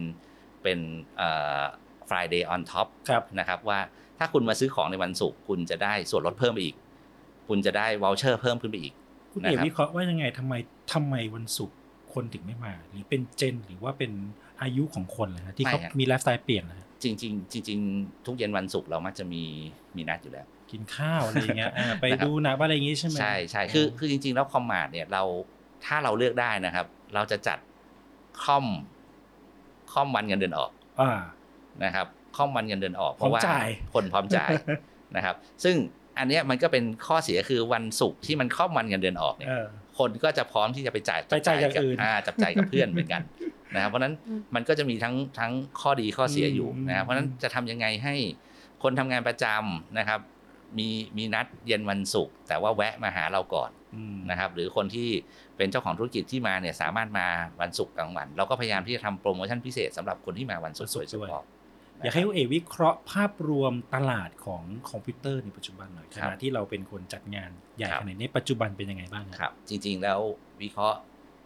[0.63, 0.79] เป็น
[1.17, 1.29] เอ่
[1.59, 1.61] อ
[2.09, 3.79] Friday on top ครับนะครับว่า
[4.19, 6.75] ถ้าคุณมาซื้อของในวันศุกร์คุณจะได้ส่วนลดเพิ่มไปอีก
[7.49, 8.93] คุณจะได้ voucher เพิ่มขึ้นไปอีก
[9.33, 10.53] คุณเอกนะครับวิเคราะห์ว่ายังไงทำไม
[10.93, 11.75] ทำไมวันศุกร์
[12.13, 14.11] คนถึงไม่มา หรือเป็น gen หรือว่าเป็น
[14.61, 19.43] อายุของคนเลยฮะที่เขาไม่ฮะมีไลฟ์สไตล์เปลี่ยนนะฮะจริงๆจริงๆทุกเย็นวันศุกร์เรามักจะมี
[19.95, 25.23] มีนัดอยู่แล้ว กินข้าวอะไรอย่างเงี้ยอ่าไปนะครับดูหนังอะไรอย่างงี้ใช่ไหมใช่ใช่คือคือจริง ๆ แล้ว Commart เนี่ยเรา
[25.85, 27.57] ถ้าเราเลือกได้นะครับ เราจะจัด
[28.43, 28.65] คร่อม
[29.91, 31.19] คร่อมวันเงินเดือนออกอ่า
[31.83, 34.49] นะครับคร่อมวันเงินเดือนออกเพพร้อราะมจ่ายเพราะว่าคนพร้อมจ่าย
[35.15, 35.75] นะครับ ซึ่ง
[36.17, 39.65] อันเนี้ยมันก็เป็นข้อเสียคือวันศุกร์ที่มันคอมวันเงินเดือนออกเนี่ยเออ
[39.99, 43.21] คนก็จะพร้อมที่จะไปจ่ายไปจ่ายอย่างกับอื่นอ่าจับจ่ายกับเพื่อนเหมือนกัน
[43.75, 44.13] นะครับเพราะฉะนั้น
[44.55, 48.15] มันก็จะมีทั้งทั้งข้อดีข้อเสียอยู่อืมนะครับเพราะฉะนั้นจะทำยังไงให้
[48.83, 50.19] คนทำงานประจำนะครับ
[50.77, 55.09] มีมีนัดเย็นวันศุกร์แต่ว่าแวะมาหาเราก่อนอืมนะครับหรือคนที่
[55.57, 57.27] เป็นเจ้าของธุรกิจที่มาเนี่ยสามารถมา
[57.61, 61.43] วันศุกร์กลางวัน เราก็พยายามที่จะทำโปรโมชั่นพิเศษสำหรับคนที่มาวันศุกร์โดยเฉพาะ
[62.03, 70.19] อยากให้คุณเอกวิเคราะห์ภาพรวมตลาดของคอมพิวเตอร์ในปัจจุบันหน่อยครับขณะที่เราเป็นคนจัดงานใหญ่ครับขนาดนี้ปัจจุบันเป็นยังไงบ้างฮะครับ จริง ๆ แล้ว
[70.61, 70.97] วิเคราะห์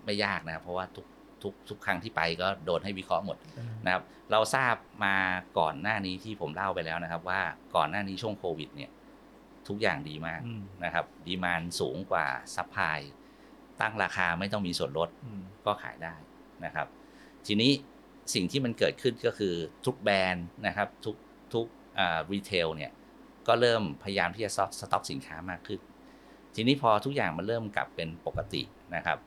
[0.06, 1.06] ไม่ยากนะครับเพราะว่าทุก
[1.44, 3.38] ทุกทุกครั้งที่ไปก็โดนให้วิเคราะห์หมด
[3.86, 4.76] นะครับ เราทราบ
[5.06, 5.16] มา
[5.60, 7.42] ก่อนหน้านี้ที่ผมเล่าไปแล้วนะครับ ว่า
[7.76, 8.92] ก่อนหน้านี้ช่วงโควิด เนี่ย
[9.68, 12.26] ทุกอย่างดีมากอืมนะครับ demand สูงกว่า
[12.56, 13.00] supply
[13.82, 16.16] ตั้งราคาไม่ต้องมีส่วนลดอืมก็ขายได้
[16.66, 16.88] นะครับ
[17.48, 17.72] ทีนี้
[18.34, 19.54] สิ่งที่มันเกิดขึ้นก็คือ
[19.86, 21.16] ทุกแบรนด์นะครับ ทุก
[21.54, 21.66] ทุก
[22.00, 22.92] อ่ารีเทลเนี่ย
[23.48, 25.80] ก็เริ่มพยายามที่จะสต็อกสินค้ามากขึ้น
[26.56, 28.62] ทีนี้พอทุกอย่างมันเริ่มกลับเป็นปกติ
[28.96, 29.18] นะครับ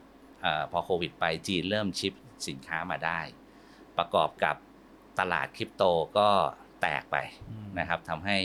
[0.44, 2.14] อาพอโควิดไปจีนเริ่มชิป
[2.49, 3.20] สินค้ามาได้
[3.99, 4.57] ประกอบกับ
[5.20, 5.82] ตลาดคริปโต
[6.18, 6.28] ก็
[6.82, 7.16] แตกไป
[7.51, 8.38] อืมนะครับทำให้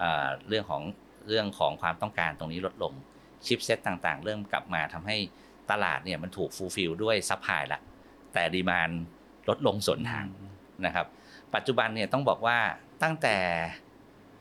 [0.00, 0.82] อ่าเรื่องของ
[1.28, 2.92] เรื่องของความต้องการตรงนี้ลดลง
[3.46, 5.16] chipset ต่างๆ เริ่มกลับมาทำให้
[5.70, 7.80] ตลาดเนี่ยมันถูก fulfill ด้วย supply ละ
[8.34, 8.90] แต่ demand
[9.48, 10.24] ลดลงสวนทาง
[10.86, 11.06] นะครับ
[11.54, 12.58] ปัจจุบันเนี่ยต้องบอกว่า
[13.02, 13.36] ตั้งแต่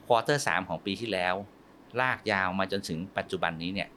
[0.06, 1.36] quarter สามของปีที่แล้ว
[2.02, 3.90] ลากยาวมาจนถึงปัจจุบันนี้เนี่ย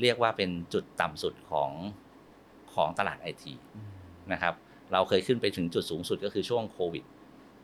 [0.00, 1.70] เรียกว่าเป็นจุดต่ำสุดของ
[2.74, 3.54] ของตลาดไอที
[4.32, 4.54] นะครับ
[4.92, 7.04] เราเคยขึ้นไปถึงจุดสูงสุดก็คือช่วงโควิด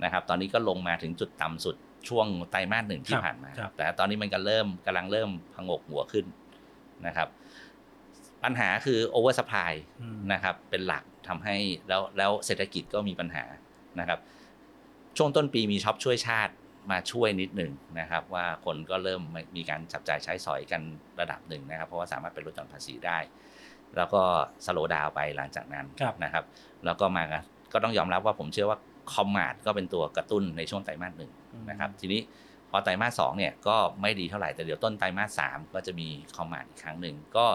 [0.04, 1.76] นะครับ ตอนนี้ก็ลงมาถึงจุดต่ำสุด
[2.08, 6.26] ช่วงไตรมาสหนึ่งที่ครับผ่านมาครับแต่ตอนนี้มันก็เริ่มกำลังเริ่มผงกหัวขึ้น
[7.06, 7.28] นะครับ
[8.42, 11.56] ปัญหาคือ oversupply อืมนะครับเป็นหลัก ทำให้
[11.88, 13.44] แล้วแล้วเศรษฐกิจก็มีปัญหา
[14.00, 14.18] นะครับ
[15.16, 16.52] ช่วงต้นปีมีช็อปช่วยชาติ
[16.90, 19.22] มาช่วยนิดหนึ่งนะครับ ว่าคนก็เริ่ม
[19.56, 20.82] มีการจับจ่ายใช้สอยกัน
[21.20, 23.18] ระดับหนึ่งนะครับ เพราะว่าสามารถเป็นลดหย่อนภาษีได้
[23.96, 24.22] แล้วก็
[24.66, 26.44] slow down ไปหลังจากนั้นครับนะครับ
[26.84, 27.22] แล้วก็มา
[27.72, 28.78] ก็ต้องยอมรับว่าผมเชื่อว่า
[29.12, 31.32] Commart ก็เป็นตัวกระตุ้นในช่วงไตรมาสหนึ่ง
[31.70, 32.20] นะครับ ทีนี้
[32.70, 37.46] พอไตรมาสสองเนี่ยก็ไม่ดีเท่าไหร่แต่เดี๋ยวต้นไตรมาสสามก็จะมี Commart อีกครั้งหนึ่งก็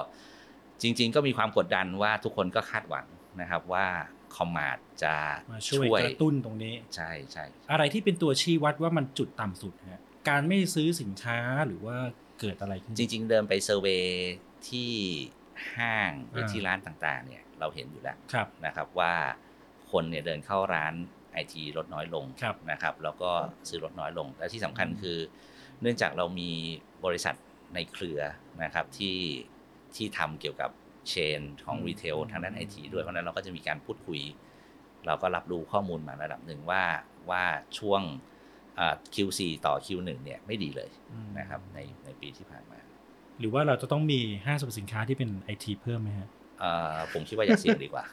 [0.82, 3.06] จริง ๆ ก็มีความกดดันว่าทุกคนก็คาดหวัง
[3.42, 3.88] นะครับว่า
[4.36, 5.16] Commart จะ
[5.54, 11.38] มาช่วยกระตุ้นตรงนี้ ใช่ใช่อะไรที่เป็นตัวชี้วัดว่ามันจุดต่ำสุดฮะการไม่ซื้อสินค้า
[11.68, 11.98] หรือว่า
[12.40, 14.06] เกิดอะไรขึ้น จริง ๆ เดินไป survey
[14.70, 14.92] ที่
[15.78, 19.14] ห้างหรืออ่าที่ร้านต่างๆ เนี่ยเราเห็นอยู่แล้วครับนะครับว่า
[19.92, 20.94] คนเนี่ยเดินเข้าร้าน
[21.34, 23.32] ไอทีลดน้อยลงครับนะครับแล้วก็
[23.70, 25.18] ซื้อลดน้อยลง และที่สำคัญคือ
[25.82, 26.52] เนื่องจากเรามี
[27.06, 27.36] บริษัท
[27.74, 28.20] ในเครือ
[28.64, 29.18] นะครับที่
[29.96, 30.72] ที่ทำเกี่ยวกับ
[31.08, 34.22] เชนของอืมรีเทลทางด้านไอทีด้วยเพราะฉะนั้นเราก็จะมีการพูดคุย
[35.08, 36.84] เราก็รับรู้ข้อมูลมาระดับหนึ่งว่า
[37.30, 37.44] ว่า
[37.80, 38.02] ช่วง
[38.80, 42.80] อ่า Q4 ต่อ Q1 เนี่ยไม่ดีเลยอืมนะครับในในปีที่ผ่านมา
[43.40, 46.30] หรือว่าเราจะต้องมีห้างสรรพสินค้าที่เป็นไอทีเพิ่มไหมฮะ
[46.60, 48.04] เอ่อผมคิดว่าอย่าเสี่ยงดีกว่า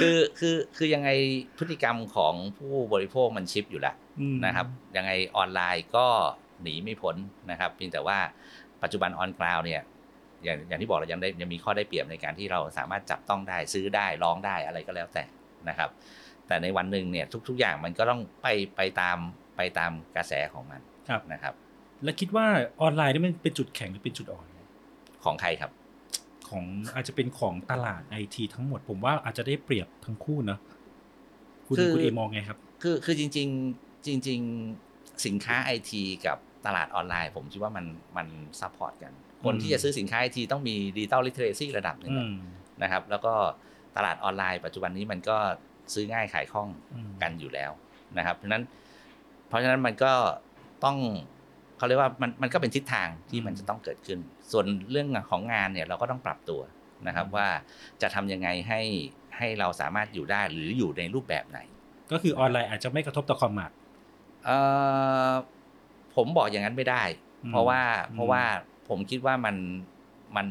[0.00, 1.08] คือคือคือยังไง
[1.58, 6.06] พฤติกรรมของผู้บริโภคมันชิปอยู่แล้วอืมนะครับ ยังไงออนไลน์ก็
[6.62, 7.16] หนีไม่พ้น
[7.50, 8.18] นะครับเพียงแต่ว่า
[8.82, 9.80] ปัจจุบันออนกราวเนี่ย
[10.44, 15.24] อย่างอย่างที่บอกเรายังได้ยังมีข้อได้เปรียบในการที่เราสามารถจับต้องได้ซื้อได้ร้องได้อะไรก็แล้วแต่
[15.68, 15.90] นะครับ
[16.46, 19.18] แต่ในวันหนึ่งเนี่ยทุก ๆ อย่างมันก็ต้องไปไปตาม
[19.56, 21.54] ไปตามกระแสของมันครับนะครับ
[22.04, 22.46] แล้วคิดว่า
[22.82, 24.46] ออนไลน์นี่มันเป็นจุดแข็งหรือเป็นจุดอ่อน
[25.24, 25.72] ของใครครับ
[26.48, 26.64] ของ
[26.94, 30.58] อาจจะเป็นของตลาดไอทีทั้งหมด ผมว่าอาจจะได้เปรียบทั้งคู่นะ
[31.66, 34.40] คุณคือคุณเอกมองไงครับ คือคือจริง ๆจริง
[34.82, 37.86] ๆ สินค้าไอทีกับตลาดออนไลน์ ผมคิดว่ามัน
[38.16, 38.26] มัน
[38.60, 39.12] support กัน
[39.44, 42.34] คนอืมที่จะซื้อสินค้าไอทีต้องมี digital literacy ระดับหนึ่งอืม
[42.82, 43.34] นะครับ แล้วก็
[43.96, 45.36] ตลาดออนไลน์ปัจจุบันนี้มันก็
[45.94, 47.70] ซื้อง่ายขายคล่องอืมกันอยู่แล้ว
[48.18, 48.64] นะครับ เพราะฉะนั้น
[49.48, 50.12] เพราะฉะนั้นมันก็
[50.84, 50.98] ต้อง
[51.76, 54.18] เขาเรียกว่ามันมันก็เป็นทิศทางที่มันจะต้องเกิดขึ้น
[54.52, 56.60] ส่วนเรื่องของงานเนี่ยเราก็ต้องปรับตัว
[57.06, 57.48] นะครับว่า
[58.02, 58.80] จะทำยังไงให้
[59.38, 61.58] ให้เราสามารถอยู่ได้หรืออยู่ในรูปแบบไหน
[62.12, 63.76] ก็คือออนไลน์อาจจะไม่กระทบต่อคอมมาร์
[64.44, 64.56] เอ่
[65.30, 65.32] อ
[66.16, 67.02] ผมบอกอย่างนั้นไม่ได้
[67.44, 68.42] อืมเพราะว่าอืมเพราะว่า
[68.90, 69.56] ผมคิดว่ามัน
[70.36, 70.46] มัน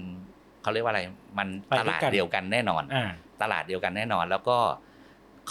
[0.62, 1.02] เขาเรียกว่าอะไร
[1.38, 3.12] มันไปด้วยลาดเดียวกันแน่นอนอ่า
[3.42, 4.58] ตลาดเดียวกันแน่นอน แล้วก็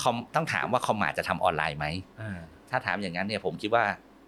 [0.00, 1.86] คอมต้องถามว่าคอมมาร์ทจะทำออนไลน์ไหม
[2.20, 2.38] อ่า
[2.70, 3.84] ถ้าถามอย่างนั้นเนี่ยผมคิดว่า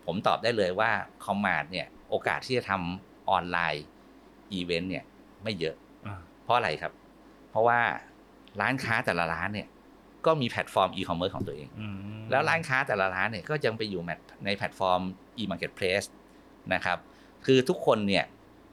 [0.06, 0.90] ผมตอบได้เลยว่า
[1.24, 3.84] คอมมาร์ทเนี่ยโอกาสที่จะทำออนไลน์
[4.52, 5.04] อีเวนต์เนี่ย
[5.42, 6.92] ไม่เยอะอ่าเพราะอะไรครับ
[7.50, 7.78] เพราะว่า
[8.60, 9.68] ร้านค้าแต่ละร้านเนี่ย
[10.26, 11.94] ก็มีแพลตฟอร์มอีคอมเมิร์ซของตัวเองอืม
[12.30, 14.02] แล้วร้านค้าแต่ละร้านเนี่ยก็ยังไปอยู่
[14.44, 15.00] ในแพลตฟอร์ม
[15.38, 16.06] e-marketplace
[16.74, 16.98] นะครับ
[17.46, 18.24] คือทุกคนเนี่ย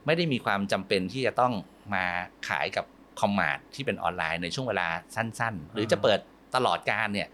[0.08, 1.52] ไม่ได้มีความจำเป็นที่จะต้อง
[1.94, 2.04] มา
[2.48, 2.84] ขายกับ
[3.20, 6.18] คอมมาร์ทที่เป็นออนไลน์ในช่วงเวลาสั้น ๆ หรือจะเปิด
[6.54, 7.28] ตลอดกาลเนี่ย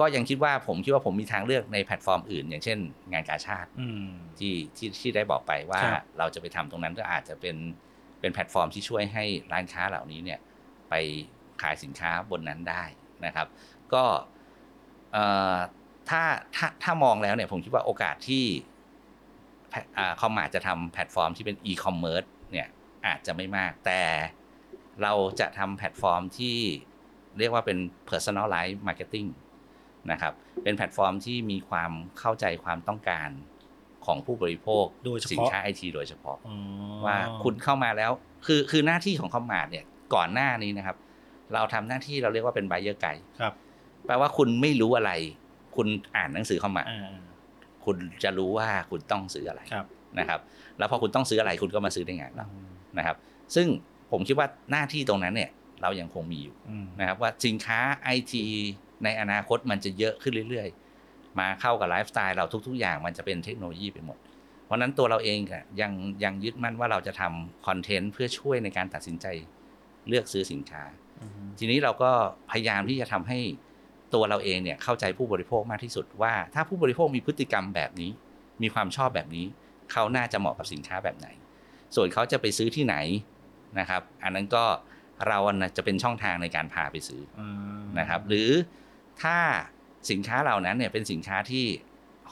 [0.00, 2.78] ก็ยังคิดว่าผมคิดว่าผมมีทางเลือกในแพลตฟอร์มอื่น อย่างเช่น
[3.12, 4.08] งานกาชาติอืม
[4.38, 7.56] ที่ที่ที่ได้บอกไปว่าครับเราจะไปทำตรงนั้นก็อาจจะเป็น
[8.20, 10.38] เป็นแพลตฟอร์มที่ช่วยให้ร้านค้าเหล่านี้เนี่ย
[10.90, 10.94] ไป
[11.62, 12.84] ขายสินค้าบนนั้นได้
[13.24, 13.46] นะครับ
[13.94, 14.04] ก็
[15.12, 15.56] เอ่อ
[16.10, 16.22] ถ้า
[16.56, 18.44] ถ้าถ้ามองแล้วเนี่ยผมคิดว่าโอกาสที่
[20.20, 22.68] คอมมาร์ทจะทำแพลตฟอร์มที่เป็นอีคอมเมิร์ซเนี่ย
[23.06, 24.02] อาจจะไม่มากแต่
[25.02, 26.56] เราจะทำแพลตฟอร์มที่
[27.38, 27.78] เรียกว่าเป็น
[28.10, 29.28] personalized marketing
[30.10, 33.28] นะครับ เป็นแพลตฟอร์มที่มีความเข้าใจความต้องการ
[34.06, 36.56] ของผู้บริโภคโดยเฉพาะสินค้าไอทีโดยเฉพาะอ๋อ
[37.06, 38.10] ว่าคุณเข้ามาแล้ว
[38.46, 40.96] คือคือหน้าที่ของคอมมาร์ทเนี่ยก่อนหน้านี้นะครับ
[41.54, 43.54] เราทำหน้าที่เราเรียกว่าเป็น buyer guide ครับ
[44.06, 45.12] แปลว่าคุณไม่รู้อะไร
[45.76, 47.14] คุณอ่านหนังสือคอมมาร์ทอ่า
[47.84, 49.86] คุณจะรู้ว่าคุณต้องซื้ออะไรครับ
[50.18, 50.40] นะครับ
[50.78, 52.46] แล้วพอคุณต้องซื้ออะไรคุณก็มาซื้อในงานเรา
[52.98, 53.16] นะครับ
[53.54, 53.66] ซึ่ง
[54.12, 55.50] ผมคิดว่าหน้าที่ตรงนั้นเนี่ย
[55.82, 58.44] เรายังคงมีอยู่อืมนะครับว่าสินค้าไอที
[59.04, 60.68] ในอนาคตมันจะเยอะขึ้นเรื่อย
[61.04, 64.18] ๆ มาเข้ากับไลฟ์สไตล์เราทุก ๆ อย่างมันจะเป็นเทคโนโลยีไปหมด
[64.64, 65.92] เพราะฉะนั้นตัวเราเองอะยัง
[66.24, 69.26] ยังยึดมั่นว่าเราจะทำคอนเทนต์เพื่อช่วยในการตัดสินใจ
[70.08, 70.82] เลือกซื้อสินค้า
[71.58, 72.10] ทีนี้เราก็
[72.50, 73.38] พยายามที่จะทำให้
[74.14, 78.10] ตัวเราเองเนี่ยเข้าใจผู้บริโภคมากที่สุดว่า ถ้าผู้บริโภคมีพฤติกรรมแบบนี้
[78.62, 79.46] มีความชอบแบบนี้
[79.92, 81.28] เขาน่าจะเหมาะกับสินค้าแบบไหน
[81.94, 82.96] ส่วนเขาจะไปซื้อที่ไหน
[83.78, 84.64] นะครับ อันนั้นก็
[85.28, 88.50] เราน่ะจะเป็นช่องทางในการพาไปซื้ออ่านะครับ หรือ
[89.22, 89.36] ถ้า
[90.10, 91.66] สินค้าเหล่านั้นเนี่ยเป็นสินค้าที่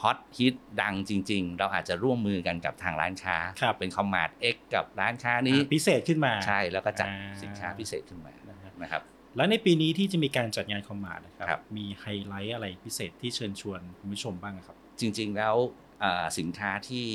[0.01, 9.01] ฮอตฮิตดังจริง ๆ เราอาจจะร่วมมือกันกับทางร้านค้าครับเป็นคอมมาร์ทเอ็กกับร้านค้านี้อ่าพิเศษขึ้นมาใช่แล้วก็จัดอ่าสินค้าพิเศษขึ้นมานะฮะนะครับ
[9.37, 15.55] แล้วในปีนี้ที่จะมีการจัดงานคอมมาร์ทนะครับครับมีไฮไลท์อะไรพิเศษที่เชิญชวนคุณผู้ชมบ้างครับ จริง ๆแล้ว
[16.03, 17.07] อ่าสินค้าที่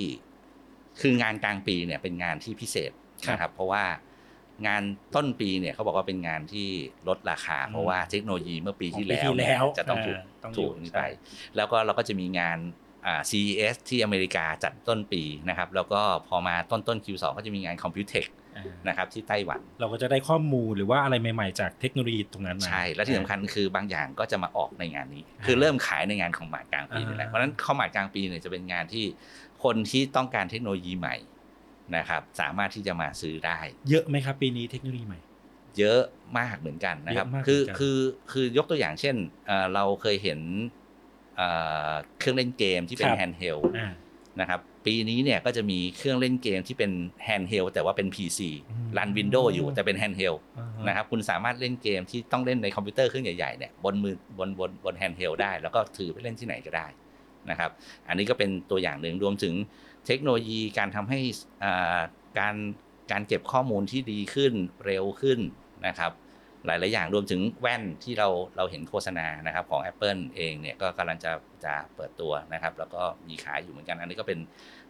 [1.00, 2.90] คืองานกลางปีเนี่ยเป็นงานที่พิเศษ
[3.26, 3.84] ครับนะครับ เพราะว่า
[4.66, 4.82] งาน
[5.16, 6.68] ต้นปีเนี่ยเขาบอกว่าเป็นงานที่
[7.08, 11.04] ลดราคา เพราะว่าเทคโนโลยีเมื่อปีที่ของปีแล้วที่เนี่ยแล้วจะต้องถูกอ่าต้องอยู่ถูกนี่ใช่ไป
[11.56, 12.81] แล้วก็เราก็จะมีงานอ่า
[13.30, 18.26] CES ที่อเมริกาจัดต้นปีนะครับแล้วก็พอมาต้นต้น Q2 ก็จะมีงาน Computex
[18.56, 29.04] อ่านะครับที่ไต้หวัน เราก็จะได้ข้อมูลหรือว่าอะไรใหม่ๆ จากเทคโนโลยีตรงนั้นมาใช่ และที่สำคัญคือบางอย่างก็จะมาออกในงานนี้ คือเริ่มขายในงานของหมาดกลางปีนี่แหละอ่าเพราะฉะนั้นข้อหมายกลางปีเนี่ยจะเป็นงานที่
[29.64, 31.16] คนที่ต้องการเทคโนโลยีใหม่
[31.96, 33.58] นะครับสามารถที่จะมาซื้อได้
[33.90, 35.20] เยอะไหมครับ ปีนี้เทคโนโลยีใหม่
[35.78, 36.02] เยอะ
[36.38, 37.98] มากเหมือนกันนะครับเยอะมากคือเหมือนกันคือ
[38.32, 40.40] คือยกตัวอย่างเช่นเอ่อเราเคยเห็น
[41.36, 41.48] เอ่
[41.90, 43.90] อเครื่องเล่นเกมที่เป็นครับ handheld อ่า
[44.40, 46.92] นะครับปีนี้เนี่ยก็จะมีเครื่องเล่นเกมที่เป็น
[47.24, 56.86] handheld แต่ว่าเป็น PC อืม run Windows อยู่แต่เป็น handheld อ่าฮะนะครับคุณสามารถเล่นเกมที่ต้องเล่นในคอมพิวเตอร์เครื่องใหญ่ ๆ เนี่ยบนมือบนบนบน handheld ได้ แล้วก็ถือไปเล่นที่ไหนก็ได้
[57.50, 57.70] นะครับ
[58.08, 59.54] อันนี้ก็เป็นตัวอย่างหนึ่งรวมถึง
[60.06, 61.20] เทคโนโลยีการทำให้
[61.64, 62.00] อ่า
[62.38, 62.54] การ
[63.12, 64.52] การเก็บข้อมูลที่ดีขึ้น
[64.86, 65.38] เร็วขึ้น
[65.86, 66.12] นะครับ
[66.66, 71.32] หลายๆอย่างรวมถึงแว่นที่เราเราเห็นโฆษณานะครับของ Apple เองเนี่ยก็กำลังจะ
[71.64, 74.38] จะเปิดตัวนะครับ แล้วก็มีขายอยู่เหมือนกัน อันนี้ก็เป็น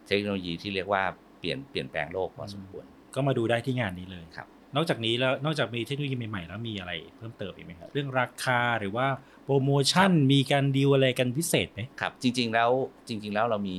[0.06, 1.02] เทคโนโลยีที่เรียกว่า
[1.38, 9.06] เปลี่ยนเปลี่ยนแปลงโลกพอสมควรก็มาดูได้ที่งานนี้เลยครับ นอกจากนี้แล้วนอกจากมีเทคโนโลยีใหม่ๆแล้วมีอะไรเพิ่มเติมอีกไหมครับเรื่องราคาหรือว่า
[9.44, 12.70] โปรโมชั่นมีการดีลอะไรกันพิเศษไหมครับจริง ๆแล้ว
[13.08, 13.78] จริง ๆ แล้วเรามี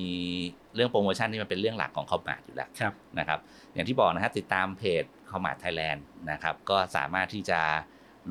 [0.75, 3.39] เรื่องโปรโมชั่นที่มันเป็นเรื่องหลักของคอมมาอยู่แล้วครับนะครับ
[3.73, 5.03] อย่างที่บอกนะฮะติดตามเพจ
[5.34, 7.61] คอมมาร์ทไทยแลนด์นะครับก็สามารถที่จะ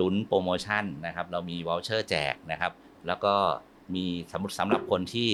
[0.01, 2.73] ลุ้นโปรโมชั่นนะครับเรามี voucher แจกนะครับ
[3.07, 3.35] แล้วก็
[3.95, 5.31] มีสมมติสำหรับคนที่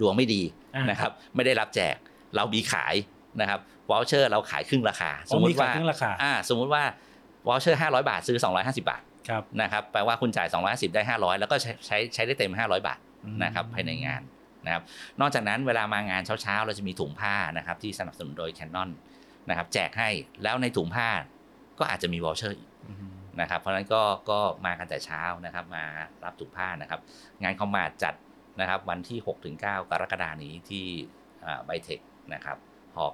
[0.00, 0.42] ดวงไม่ดี
[0.74, 1.96] อ่านะครับไม่ได้รับแจก
[2.36, 2.94] เรามีขาย
[3.40, 3.60] นะครับ
[3.90, 6.82] voucher เราขายครึ่งราคาอ๋อมีขายครึ่งราคาอ่าสมมุติว่า
[7.48, 14.22] voucher 500 บาทซื้อ 250 บาทครับนะครับแปลว่าคุณจ่าย 250 ได้ 500 แล้วก็ใช้ใช้ใช้ได้เต็ม 500 บาทอืมนะครับภายในงาน
[14.66, 14.82] นะครับ
[15.20, 18.90] นอกจากนั้นเวลามางานเช้าๆ เราจะมีถุงผ้านะครับที่สนับสนุนโดย Canon
[19.48, 20.08] นะครับแจกให้
[20.42, 21.08] แล้วในถุงผ้า
[21.78, 25.84] ก็อาจจะมี voucher อีกอืมนะครับ เพราะฉะนั้นก็ก็มากันแต่เช้านะครับ มา
[26.24, 27.00] รับถุงผ้านะครับ
[27.42, 28.14] งานคอมมาร์ทจัด
[28.60, 30.86] นะครับ วันที่ 6-9 กรกฎานี้ที่
[31.64, 32.00] ไบเทค
[32.34, 32.56] นะครับ
[32.94, 33.04] หอ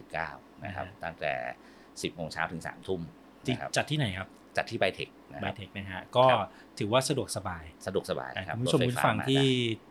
[0.00, 1.32] 98-99 นะครับ ตั้งแต่
[1.78, 3.00] 10โมงเช้าถึง3ทุ่ม
[3.46, 6.48] จริงนะครับจัดที่ไหนครับ จัดที่ไบเทคนะคไบรับเทคนะฮะก็ครับ
[6.78, 9.46] ถือว่าสะดวกสบายสะดวกสบายอะครับคุณผู้ชมรถไฟคุณฟ้าฟังมาที่ได้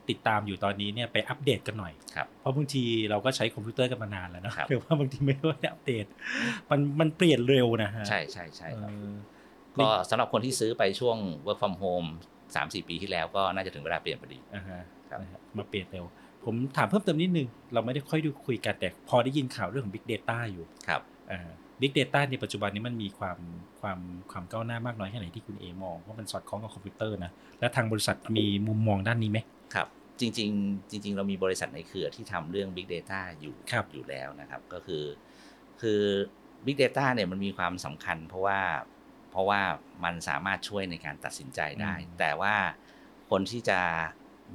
[0.09, 6.05] ติดตามอยู่ตอนนี้เนี่ยไปอัปเดตกันหน่อยครับเพราะบางทีเราก็ใช้คอมพิวเตอร์กันมานานแล้วเนอะครับหรือว่าบางทีไม่ได้อัปเดต
[6.71, 9.13] มันมันเปลี่ยนเร็วนะฮะใช่ใช่ใช่ครับเออ
[9.77, 12.09] ก็สำหรับคนที่ซื้อไปช่วง work from home
[12.45, 16.05] 3-4ปีที่แล้วก็น่าจะถึงเวลาเปลี่ยนพอดีอ่าฮะครับนะฮะมาเปลี่ยนเร็ว
[16.45, 21.01] ผมถามเพิ่มเติมนิดนึง เราไม่ได้ค่อยดูคุยกันแต่พอได้ยินข่าวเรื่องของ Big Data อยู่ครับ
[21.31, 21.41] อ่า
[21.81, 23.37] Big Data ในปัจจุบันนี้มันมีความ
[23.81, 23.99] ความ
[24.31, 29.39] ความก้าวหน้ามากน้อยแค่ไหนที่คุณเอมองว่ามันสอดคล้องกับคอมพิวเตอร์นะและทางบริษัทมีมุมมองด้านนี้ไหม
[29.75, 29.87] ครับ
[30.19, 35.03] จริงๆ จริง ๆ เรามีบริษัทในเครือที่ทำเรื่อง Big Data อยู่ครับอยู่แล้วนะครับ ก็คือ
[35.81, 36.01] คือ
[36.65, 38.59] Big Data เนี่ยมันมีความสำคัญ เพราะว่า
[39.31, 39.61] เพราะว่า
[40.03, 42.55] มันสามารถช่วยในการตัดสินใจได้ แต่ว่า
[43.29, 43.79] คนที่จะ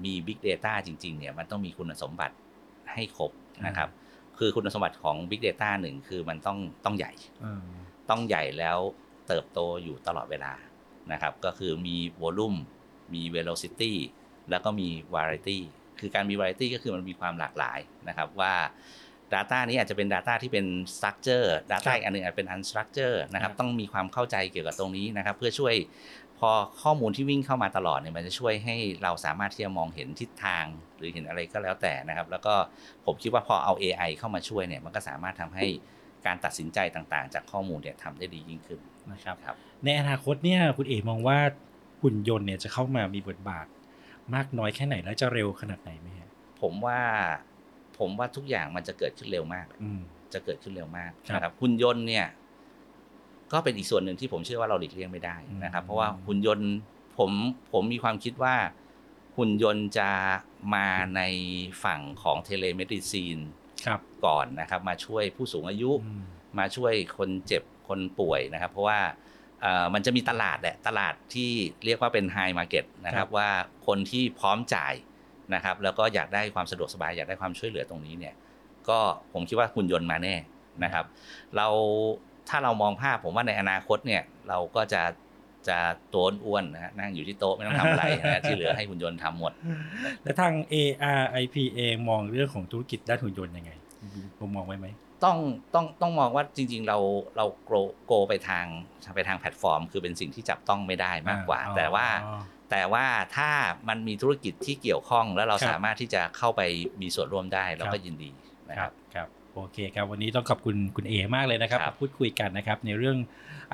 [0.05, 2.37] มี Big Data จริง ๆ เนี่ยมันต้องมีคุณสมบัติ
[2.93, 3.33] ให้ครบ
[3.67, 3.89] นะครับ
[4.41, 7.13] คือคุณสมบัติของ Big Data หนึ่งคือมันต้องต้องใหญ่
[7.45, 7.63] อ่า
[8.11, 8.79] ต้องใหญ่แล้ว
[9.29, 10.53] เติบโตอยู่ตลอดเวลา
[11.13, 12.59] นะครับ ก็คือมี volume
[13.15, 13.93] มี velocity
[14.51, 15.59] แล้วก็มี variety
[16.01, 17.79] คือการมี variety ก็คือมันมีความหลากหลาย
[18.09, 18.55] นะครับว่า
[19.35, 25.75] Data นี้อาจจะเป็น Data ที่เป็น structure Data อีกอันหนึ่งอาจเป็น unstructure นะครับต้องมีความเข้าใจเกี่ยวกับตรงนี้นะครับ เพื่อช่วย
[26.41, 26.51] พอ
[26.83, 30.65] ข้อมูลที่วิ่งเข้ามาตลอดเนี่ยมันจะช่วยให้เราสามารถที่จะมองเห็นทิศทาง
[30.97, 32.55] หรือเห็นอะไรก็แล้วแต่นะครับ แล้วก็
[33.07, 35.67] ผมคิดว่าพอเอา AI เข้ามาช่วยเนี่ยมันก็สามารถทำให้
[36.27, 38.81] การตัดสินใจต่างๆ จากข้อมูลเนี่ยทำได้ดียิ่งขึ้น
[39.13, 41.39] นะครับครับในอนาคตเนี่ยคุณเอมองว่า
[42.03, 43.67] หุ่นยนต์เนี่ยจะเข้ามามีบทบาท
[44.35, 46.29] มากน้อยแค่ไหนแล้วจะเร็วขนาดไหนไหมฮะ
[46.61, 47.01] ผมว่า
[47.99, 50.01] ผมว่าทุกอย่างมันจะเกิดขึ้นเร็วมากอืม
[50.35, 52.27] จะเกิดขึ้นเร็วมากครับนะครับหุ่นยนต์เนี่ย
[53.53, 56.73] ก็เป็นอีกส่วนหนึ่งที่ผมเชื่อว่าเราหลีกเลี่ยงไม่ได้นะครับอืมเพราะว่าหุ่นยนต์
[57.19, 57.31] ผม
[57.73, 58.55] ผมมีความคิดว่า
[59.37, 60.11] หุ่นยนต์จะ
[60.75, 60.87] มา
[61.17, 61.23] ใน
[61.85, 63.39] ฝั่งของ telemedicine
[63.87, 66.23] ครับก่อนนะครับ มาช่วยผู้สูงอายุอืม
[66.59, 69.01] มาช่วยคนเจ็บคนป่วยนะครับ เพราะว่า
[69.61, 71.51] เอ่อมันจะมีตลาดแหละตลาดที่
[71.85, 73.49] เรียกว่าเป็น high market นะครับว่า
[73.87, 74.95] คนที่พร้อมจ่าย
[75.55, 78.35] นะครับ แล้วก็อยากได้ความสะดวกสบายอยากได้ความช่วยเหลือตรงนี้เนี่ย
[78.89, 78.99] ก็
[79.33, 80.35] ผมคิดว่าหุ่นยนต์มาแน่
[80.85, 81.05] นะครับ
[81.57, 81.69] เรา
[82.51, 85.03] ถ้าเรามองภาพผมว่าในอนาคตเนี่ยเราก็จะ
[85.69, 85.79] จะ
[86.13, 89.53] ตัวอ้วนๆนะฮะนั่งอยู่ที่โต๊ะไม่ต้องทำอะไรนะฮะที่เหลือให้หุ่นยนต์ทำหมด
[90.23, 93.73] และทาง ARIP เองมองเรื่องของธุรกิจด้านหุ่นยนต์ยังไง
[94.39, 94.87] ผมมองไว้ไหม
[95.25, 95.37] ต้อง
[95.75, 96.99] ต้องต้องมองว่าจริง ๆ เรา
[97.37, 97.71] เราโก
[98.07, 98.67] โกไปทาง
[99.15, 102.41] ไปทางแพลตฟอร์ม คือเป็นสิ่งที่จับต้องไม่ได้มากกว่าอ่าแต่ว่าอ๋อ
[102.71, 103.51] แต่ว่าถ้า
[103.89, 106.63] มันมีธุรกิจที่เกี่ยวข้องแล้วเราครับสามารถที่จะเข้าไป
[107.01, 108.31] มีส่วนร่วมได้เราครัก็บยินดี
[108.71, 113.17] นะคครัรับบครับโอเคครับวันนี้ต้องขอบคุณคุณเอมากเลยนะครับครับมาพูดคุยกันนะครับในเรื่อง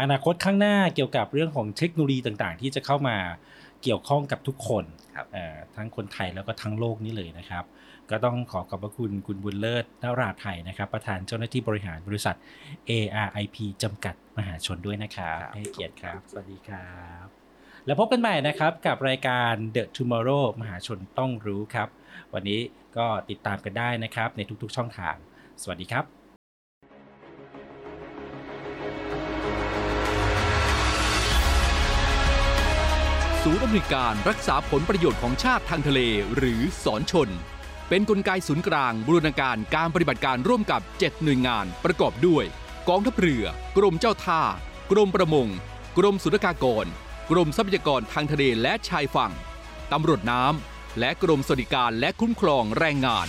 [0.01, 3.17] อนาคตข้างหน้าเกี่ยวกับเรื่องของเทคโนโลยีต่างๆ ที่จะเข้ามา
[3.83, 4.85] เกี่ยวข้องกับทุกคน
[5.15, 7.65] ครับเอ่อทั้งคนไทยแล้วก็ทั้งโลกนี้เลยนะครับ
[8.11, 12.37] ก็ต้องขอขอบพระคุณคุณบุญเลิศนราไทยนะครับ ประธานเจ้าหน้าที่บริหารบริษัท
[12.91, 16.91] ARIP จำกัดมหาชนด้วยนะครับครับให้เกียรติครับ สวัสดีครั
[17.25, 17.27] บ
[17.87, 21.89] แล้วพบกันใหม่นะครับกับรายการ The Tomorrow มหาชนต้องรู้ครับ
[22.35, 22.61] วันนี้
[22.97, 25.17] ก็ติดตามกันได้นะครับในทุกๆช่องทาง
[25.63, 26.05] สวัสดีครับ
[33.43, 36.01] ศูนย์อำนวยการรักษาผลประโยชน์ของชาติทางทะเล
[36.37, 37.29] หรือสอนชน
[37.89, 42.45] เป็นนกลไกศูนย์กลางบูรณาการการปฏิบัติการร่วมกับ 7 หน่วยงานประกอบด้วย
[42.89, 43.45] กองทัพเรือ
[43.77, 44.43] กรมเจ้าท่า
[44.91, 45.49] กรมประมง
[45.99, 46.87] กรมสุรากากร
[47.31, 49.33] กรมทรัพยากรทางทะเลและชายฝั่ง
[49.93, 53.29] ตำรวจน้ำ และกรมสวัสดิการและคุ้มครองแรงงาน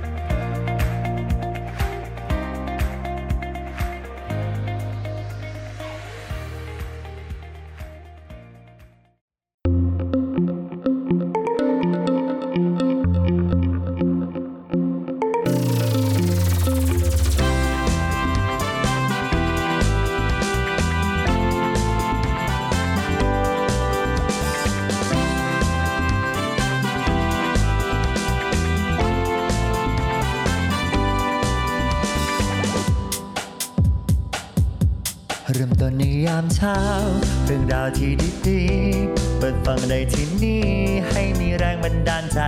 [39.81, 40.65] เปิดฟังได้ที่นี่
[41.09, 42.41] ให้มีแรงบันดาลใจ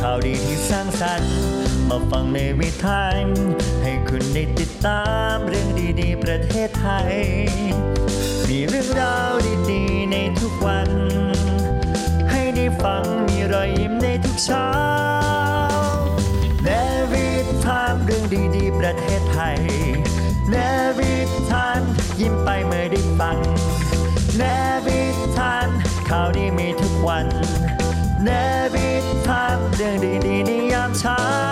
[0.00, 1.34] ข่าวดีที่สร้างสรรค์
[1.88, 3.02] มาฟังในวิถี
[3.82, 5.68] ให้คุณได้ติดตามเรื่อง
[6.00, 7.12] ดีๆ ประเทศไทย
[8.48, 9.32] มีเรื่องราว
[9.70, 10.90] ดีๆ ในทุกวัน
[12.30, 14.70] ให้ได้ฟังมีรอยยิ้มในทุกเช้า
[16.64, 16.68] เน
[17.12, 17.28] วิ
[17.64, 18.24] ทามเรื่อง
[18.56, 19.58] ดีๆ ประเทศไทย
[20.50, 20.54] เน
[20.98, 21.14] วิ
[21.50, 21.80] ทาน
[22.20, 23.38] ยิ้มไปเมื่อได้ฟัง
[24.38, 24.42] เน
[24.86, 24.99] วิทาน
[26.14, 27.26] ข่าวดีมีทุกวัน
[28.24, 28.28] เน
[28.74, 28.88] วิ
[29.28, 29.96] ทางเรื่อง
[30.26, 31.49] ดีๆในยามเช้า